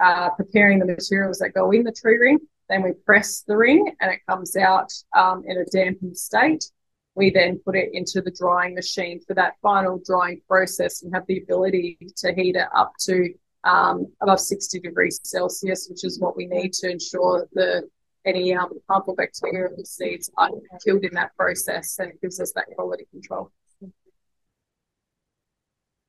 [0.00, 2.38] uh, preparing the materials that go in the tree ring.
[2.68, 6.64] Then we press the ring and it comes out um, in a dampened state.
[7.14, 11.26] We then put it into the drying machine for that final drying process and have
[11.26, 13.32] the ability to heat it up to
[13.64, 17.88] um, above 60 degrees Celsius, which is what we need to ensure that
[18.24, 20.50] any um, harmful bacteria or seeds are
[20.84, 23.50] killed in that process and it gives us that quality control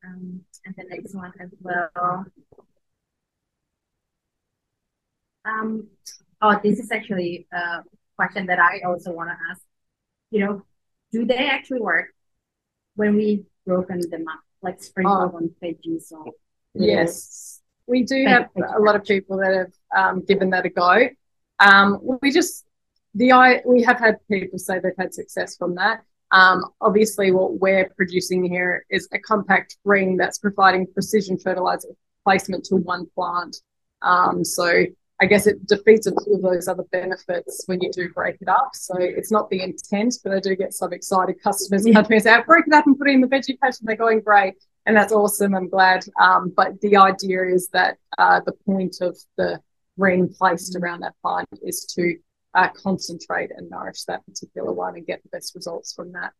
[0.05, 2.25] um, and the next one as well.
[5.45, 5.87] Um,
[6.41, 7.83] oh, this is actually a
[8.15, 9.61] question that I also want to ask.
[10.31, 10.61] You know,
[11.11, 12.07] do they actually work
[12.95, 15.37] when we broken them up, like sprinkle oh.
[15.37, 16.33] on veggies or?
[16.75, 21.09] Yes, we do have a lot of people that have um, given that a go.
[21.59, 22.65] Um, we just
[23.15, 26.03] the I we have had people say they've had success from that.
[26.31, 31.89] Um, obviously, what we're producing here is a compact ring that's providing precision fertilizer
[32.23, 33.57] placement to one plant.
[34.03, 34.85] Um, so
[35.21, 38.47] I guess it defeats a few of those other benefits when you do break it
[38.47, 38.69] up.
[38.73, 42.01] So it's not the intent, but I do get some excited customers yeah.
[42.01, 43.97] coming say, I break it up and put it in the veggie patch, and they're
[43.97, 44.55] going great.
[44.85, 45.53] And that's awesome.
[45.53, 46.05] I'm glad.
[46.19, 49.59] Um, but the idea is that uh, the point of the
[49.97, 52.15] ring placed around that plant is to
[52.53, 56.31] uh, concentrate and nourish that particular one and get the best results from that.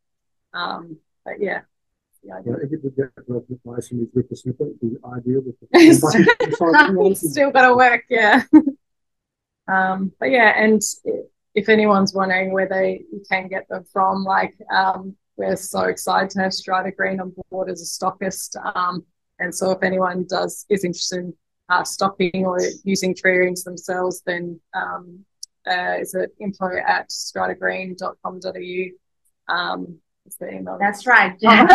[0.54, 1.62] Um, but yeah.
[2.24, 5.42] Yeah, if it would get broken by somebody with the snippet, it'd be ideal.
[5.72, 6.04] It's
[7.32, 8.44] still got to work, yeah.
[9.68, 10.82] um, but yeah, and
[11.56, 16.30] if anyone's wondering where they you can get them from, like um, we're so excited
[16.32, 18.58] to have Strata Green on board as a stockist.
[18.76, 19.06] Um,
[19.40, 21.34] and so if anyone does is interested in
[21.70, 25.26] uh, stocking or using tree rings themselves, then um,
[25.66, 29.54] uh, is it info at stratagreen.com.au.
[29.54, 30.00] Um,
[30.36, 30.78] the email.
[30.80, 31.40] That's right.
[31.42, 31.70] Jess,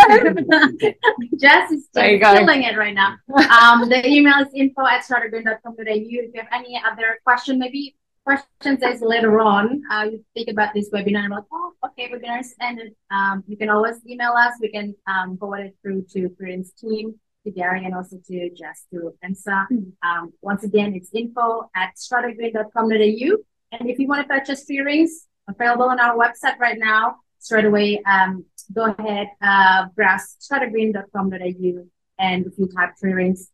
[1.39, 3.17] Jess is killing it right now.
[3.51, 5.83] Um, the email is info at stratagreen.com.au.
[5.87, 10.73] If you have any other question, maybe questions as later on, uh, you think about
[10.75, 12.95] this webinar about, oh, okay, webinars ended.
[13.11, 14.55] Um, you can always email us.
[14.61, 18.87] We can um, forward it through to Corinne's team to Garry and also to Jess
[18.93, 19.67] to answer.
[20.03, 23.37] Um, once again, it's info at stratagreen.com.au.
[23.73, 27.67] And if you want to purchase tree rings, available on our website right now, straight
[27.67, 31.87] away, um, go ahead, uh, browse stratagreen.com.au.
[32.19, 33.51] And if you type tree rings,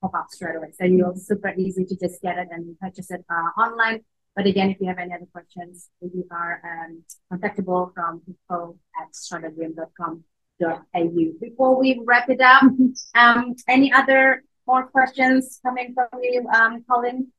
[0.00, 0.72] pop up straight away.
[0.78, 4.00] So you're super easy to just get it and purchase it uh, online.
[4.36, 7.02] But again, if you have any other questions, we are um,
[7.32, 10.24] contactable from info at stratagreen.com
[10.62, 11.32] au.
[11.40, 12.62] Before we wrap it up,
[13.14, 17.32] um, any other more questions coming from you, um, Colin?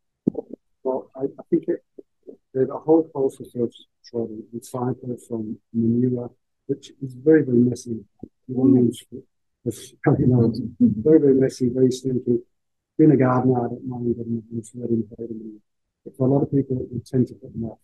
[0.83, 1.83] Well, I, I think it,
[2.53, 3.73] there's a whole process of
[4.05, 6.31] trying recycle from manure,
[6.67, 8.03] which is very, very messy.
[8.49, 8.91] Mm.
[10.17, 12.39] You know, very, very messy, very stinky.
[12.97, 15.61] Being a gardener, I don't mind getting vitamin.
[16.03, 17.79] But for a lot of people, it tend to put them off.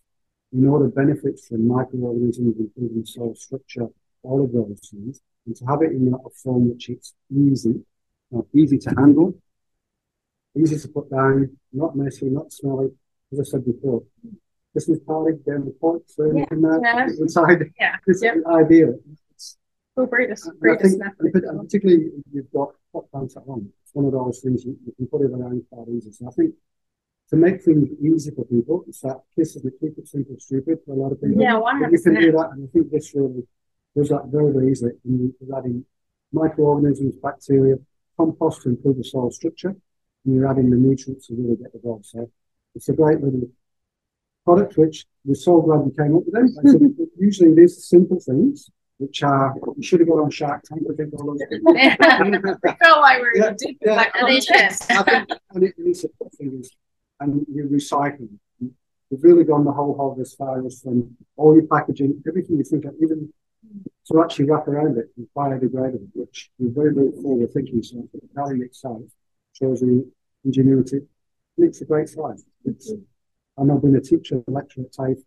[0.51, 3.87] You know the benefits from microorganisms, including soil structure,
[4.23, 7.83] all of those things, and to have it in a form which is easy,
[8.35, 9.35] uh, easy to handle,
[10.57, 12.89] easy to put down, not messy, not smelly.
[13.31, 14.03] As I said before,
[15.05, 16.45] Party down the point, so yeah.
[16.51, 17.07] you yeah.
[17.19, 17.71] inside.
[17.79, 18.35] Yeah, it's yep.
[18.45, 18.99] ideal.
[19.31, 19.57] It's,
[19.95, 23.71] oh, great, great think, particularly if you've got pot plants at home.
[23.83, 26.11] It's one of those things you, you can put it around quite easy.
[26.11, 26.55] So I think
[27.29, 30.79] to make things easy for people, it's that kiss is the keep it simple, stupid
[30.85, 31.41] for a lot of people.
[31.41, 32.15] Yeah, one hundred percent.
[32.15, 33.47] You can do that, and I think this really
[33.95, 34.91] does that very, very easily.
[35.05, 35.85] And you're adding
[36.33, 37.75] microorganisms, bacteria,
[38.17, 41.79] compost to improve the soil structure, and you're adding the nutrients to really get the
[41.79, 42.01] ball.
[42.03, 42.29] So
[42.75, 43.47] it's a great little
[44.45, 46.47] product which we're so glad we came up with them.
[46.47, 46.81] said,
[47.19, 50.83] usually it is simple things which are you should have got on Shark Tank.
[50.89, 51.41] I think all those.
[52.79, 53.95] felt like we were yeah, deep yeah,
[54.89, 56.05] I think, and it is
[56.37, 56.69] things,
[57.19, 58.29] and you're recycling.
[59.11, 62.63] We've really gone the whole hog as far as from all your packaging, everything you
[62.63, 63.31] think of, even
[64.11, 67.83] to actually wrap around it and biodegradable, which is very, very forward thinking.
[67.83, 69.01] So the value itself
[69.53, 70.09] shows the
[70.43, 71.01] ingenuity.
[71.57, 72.37] It's a great slide.
[72.65, 72.91] It's,
[73.57, 75.23] and I've been a teacher, a lecturer at TAFE.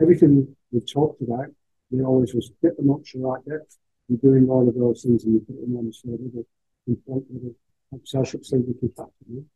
[0.00, 1.46] Everything we've talked about,
[1.90, 3.78] we always was get them up to the right depth.
[4.08, 8.00] You're doing all of those things and you put them on the slide with it.
[8.04, 9.12] So I should say we can factor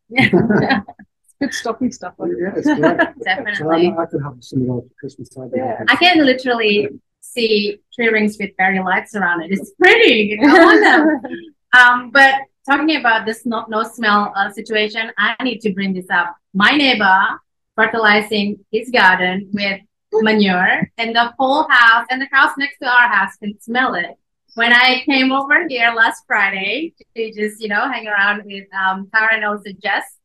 [0.09, 0.81] Yeah.
[1.41, 2.15] good stocking stuff.
[2.19, 3.25] Like yeah, it's great.
[3.25, 3.89] Definitely.
[3.89, 5.51] So I, I could have some of those Christmas time.
[5.55, 5.85] Yeah.
[5.89, 6.89] I can literally
[7.21, 9.53] see tree rings with fairy lights around it.
[9.53, 10.39] It's pretty.
[10.41, 11.33] I want them.
[11.79, 12.35] um, but
[12.67, 16.37] talking about this no, no smell uh, situation, I need to bring this up.
[16.55, 17.39] My neighbor
[17.79, 19.81] fertilizing his garden with
[20.13, 24.17] manure, and the whole house and the house next to our house can smell it.
[24.57, 29.09] When I came over here last Friday to just, you know, hang around with um,
[29.15, 30.19] Tara and also Jess,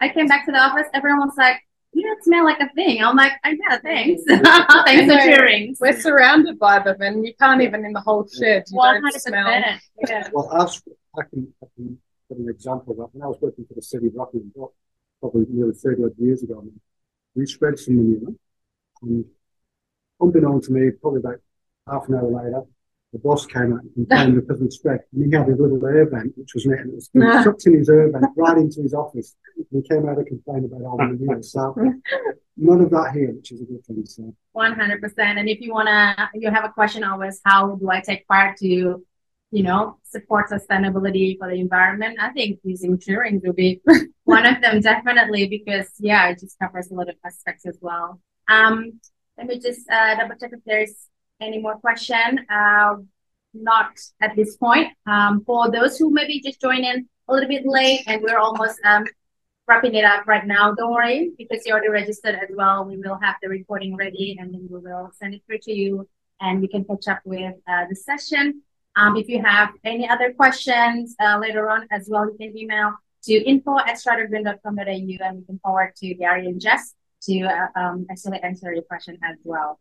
[0.00, 0.86] I came back to the office.
[0.92, 1.62] Everyone was like,
[1.94, 3.02] you don't smell like a thing.
[3.02, 4.22] I'm like, I yeah, thanks.
[4.28, 5.74] thanks for cheering.
[5.80, 8.64] We're surrounded by them and you can't even in the whole shed.
[8.70, 9.00] You 100%.
[9.00, 9.62] Don't smell.
[10.06, 10.28] Yeah.
[10.30, 10.64] Well, I,
[11.20, 11.98] I, can, I can
[12.28, 13.08] put an example of that.
[13.14, 14.52] When I was working for the city of Rockingham,
[15.20, 16.62] probably nearly 30 odd years ago,
[17.38, 18.34] we spread some manure.
[19.02, 19.24] And
[20.20, 21.38] unbeknown to me, probably about
[21.88, 22.62] half an hour later,
[23.12, 25.00] the boss came out and complained because we spread.
[25.12, 27.42] And he had a little air vent, which was net, and it was ah.
[27.44, 29.34] sucked in his air vent right into his office.
[29.56, 31.42] And he came out and complained about all the manure.
[31.42, 31.74] So
[32.56, 34.04] none of that here, which is a good thing.
[34.04, 34.34] So.
[34.56, 35.12] 100%.
[35.18, 38.58] And if you want to, you have a question always, how do I take part
[38.58, 39.04] to,
[39.50, 42.18] you know, support sustainability for the environment?
[42.20, 43.80] I think using tree rings will be
[44.24, 48.20] one of them, definitely, because, yeah, it just covers a lot of aspects as well.
[48.48, 49.00] Um,
[49.36, 51.08] let me just uh, double check if there's
[51.40, 52.44] any more question.
[52.50, 52.96] Uh,
[53.54, 54.88] not at this point.
[55.06, 58.78] Um, for those who maybe just join in a little bit late and we're almost
[58.84, 59.04] um,
[59.66, 62.84] wrapping it up right now, don't worry because you're already registered as well.
[62.84, 66.08] We will have the recording ready and then we will send it through to you
[66.40, 68.62] and you can catch up with uh, the session.
[68.98, 72.94] Um, if you have any other questions uh, later on as well, you can email
[73.24, 78.06] to info at stratagreen.com.au and we can forward to Garry and Jess to uh, um,
[78.10, 79.78] actually answer your question as well.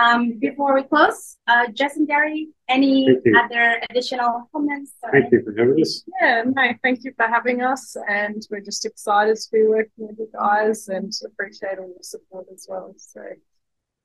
[0.00, 4.92] Um, before we close, uh, Jess and Garry, any other additional comments?
[5.02, 6.04] or Thank you for having us.
[6.20, 10.18] Yeah, no, thank you for having us, and we're just excited to be working with
[10.18, 12.94] you guys and appreciate all your support as well.
[12.96, 13.22] So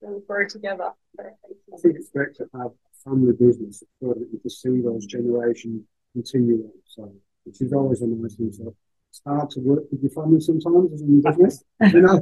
[0.01, 0.91] we'll grow together.
[1.15, 1.35] So thank
[1.67, 1.75] you.
[1.77, 5.05] I think it's great to have a family business so that you can see those
[5.05, 5.83] generations
[6.13, 6.71] continue on.
[6.85, 7.11] So,
[7.45, 8.51] which is always a nice thing.
[8.51, 8.75] So,
[9.09, 12.19] it's hard to work with your family sometimes as in business, you know.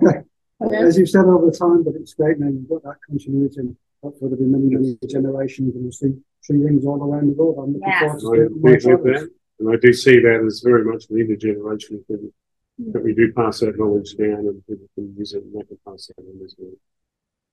[0.71, 4.29] As you've said over time, but it's great now you've got that continuity and hopefully
[4.31, 6.13] there'll be many, many generations and we'll see
[6.43, 7.55] tree rings all around the world.
[7.59, 7.99] I'm looking Yes.
[7.99, 9.21] forward to I seeing my appreciate travels.
[9.21, 9.29] that.
[9.59, 12.31] And I do see that as very much an intergenerational thing,
[12.93, 15.77] that we do pass that knowledge down and people can use it and they can
[15.87, 16.71] pass that on as well.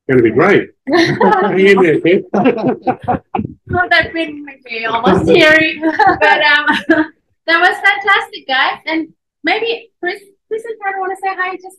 [0.09, 0.71] Going to be great.
[0.93, 2.25] Hang in there, kid.
[3.73, 6.67] Well, that made me almost teary, but um,
[7.47, 8.81] that was fantastic, guys.
[8.85, 11.57] And maybe Chris, Chris and Karen want to say hi.
[11.57, 11.79] Just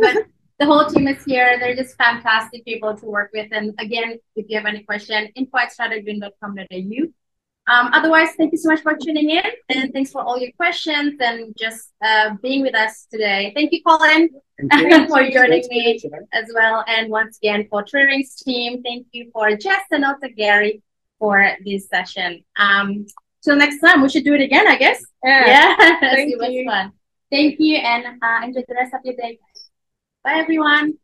[0.00, 0.26] but
[0.58, 1.58] the whole team is here.
[1.58, 3.48] They're just fantastic people to work with.
[3.52, 7.12] And again, if you have any question, info at stratogreen.com.au.
[7.68, 11.14] Um, otherwise, thank you so much for tuning in, and thanks for all your questions
[11.20, 13.52] and just uh, being with us today.
[13.54, 14.30] Thank you, Colin,
[14.68, 15.08] Thank you.
[15.08, 16.00] for joining me
[16.32, 16.84] as well.
[16.88, 20.82] And once again, for Tree Rings team, thank you for Jess and also Garry
[21.20, 22.42] for this session.
[22.56, 23.06] Um,
[23.44, 25.00] till next time, we should do it again, I guess.
[25.22, 25.46] Yeah.
[25.46, 26.64] Yeah, Thank it was you.
[26.64, 26.92] fun.
[27.30, 29.38] Thank you, and uh, enjoy the rest of your day.
[30.24, 30.98] Bye, everyone.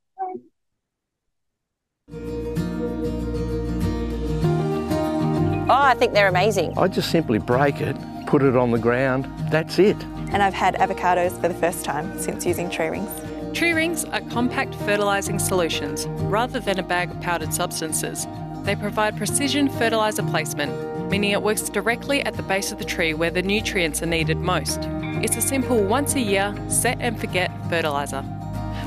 [5.70, 6.76] Oh, I think they're amazing.
[6.78, 7.96] I just simply break it,
[8.26, 9.96] put it on the ground, that's it.
[10.32, 13.10] and I've had avocados for the first time since using tree rings.
[13.56, 16.06] Tree rings are compact fertilising solutions
[16.36, 18.26] rather than a bag of powdered substances.
[18.64, 23.14] They provide precision fertiliser placement, meaning it works directly at the base of the tree
[23.14, 24.80] where the nutrients are needed most.
[25.24, 28.22] It's a simple once a year, set and forget fertiliser.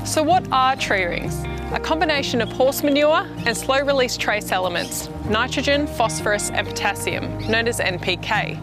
[0.04, 1.34] So, what are tree rings?
[1.72, 7.66] A combination of horse manure and slow release trace elements nitrogen, phosphorus, and potassium, known
[7.66, 8.60] as NPK.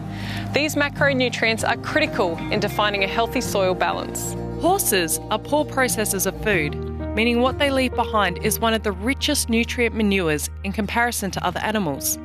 [0.54, 4.34] These macronutrients are critical in defining a healthy soil balance.
[4.62, 6.76] Horses are poor processors of food,
[7.16, 11.44] meaning what they leave behind is one of the richest nutrient manures in comparison to
[11.44, 12.16] other animals.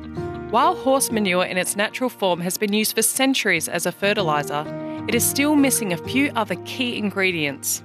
[0.50, 4.64] While horse manure in its natural form has been used for centuries as a fertiliser,
[5.08, 7.82] it is still missing a few other key ingredients.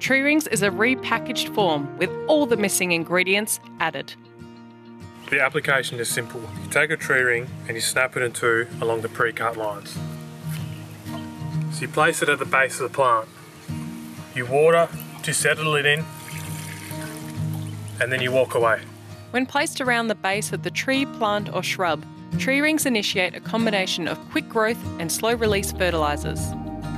[0.00, 4.14] Tree Rings is a repackaged form with all the missing ingredients added.
[5.28, 6.40] The application is simple.
[6.40, 9.96] You take a tree ring and you snap it in two along the pre-cut lines.
[11.72, 13.28] So you place it at the base of the plant.
[14.34, 14.88] You water
[15.22, 16.02] to settle it in
[18.00, 18.80] and then you walk away.
[19.32, 22.04] When placed around the base of the tree, plant, or shrub,
[22.38, 26.40] tree rings initiate a combination of quick growth and slow release fertilisers.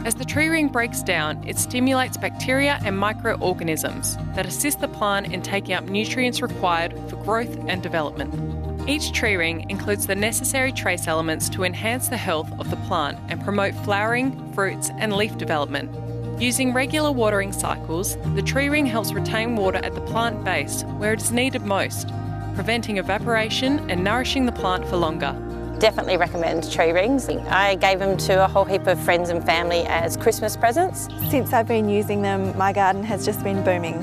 [0.04, 5.32] As the tree ring breaks down, it stimulates bacteria and microorganisms that assist the plant
[5.32, 8.88] in taking up nutrients required for growth and development.
[8.88, 13.16] Each tree ring includes the necessary trace elements to enhance the health of the plant
[13.28, 15.88] and promote flowering, fruits, and leaf development.
[16.42, 21.12] Using regular watering cycles, the tree ring helps retain water at the plant base where
[21.12, 22.08] it is needed most,
[22.56, 25.32] preventing evaporation and nourishing the plant for longer.
[25.82, 27.28] Definitely recommend tree rings.
[27.28, 31.08] I gave them to a whole heap of friends and family as Christmas presents.
[31.28, 34.00] Since I've been using them, my garden has just been booming.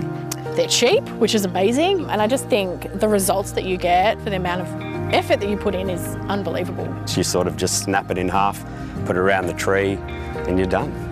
[0.58, 4.30] They're cheap, which is amazing, and I just think the results that you get for
[4.30, 6.86] the amount of effort that you put in is unbelievable.
[7.16, 8.62] You sort of just snap it in half,
[9.06, 9.94] put it around the tree,
[10.50, 11.09] and you're done.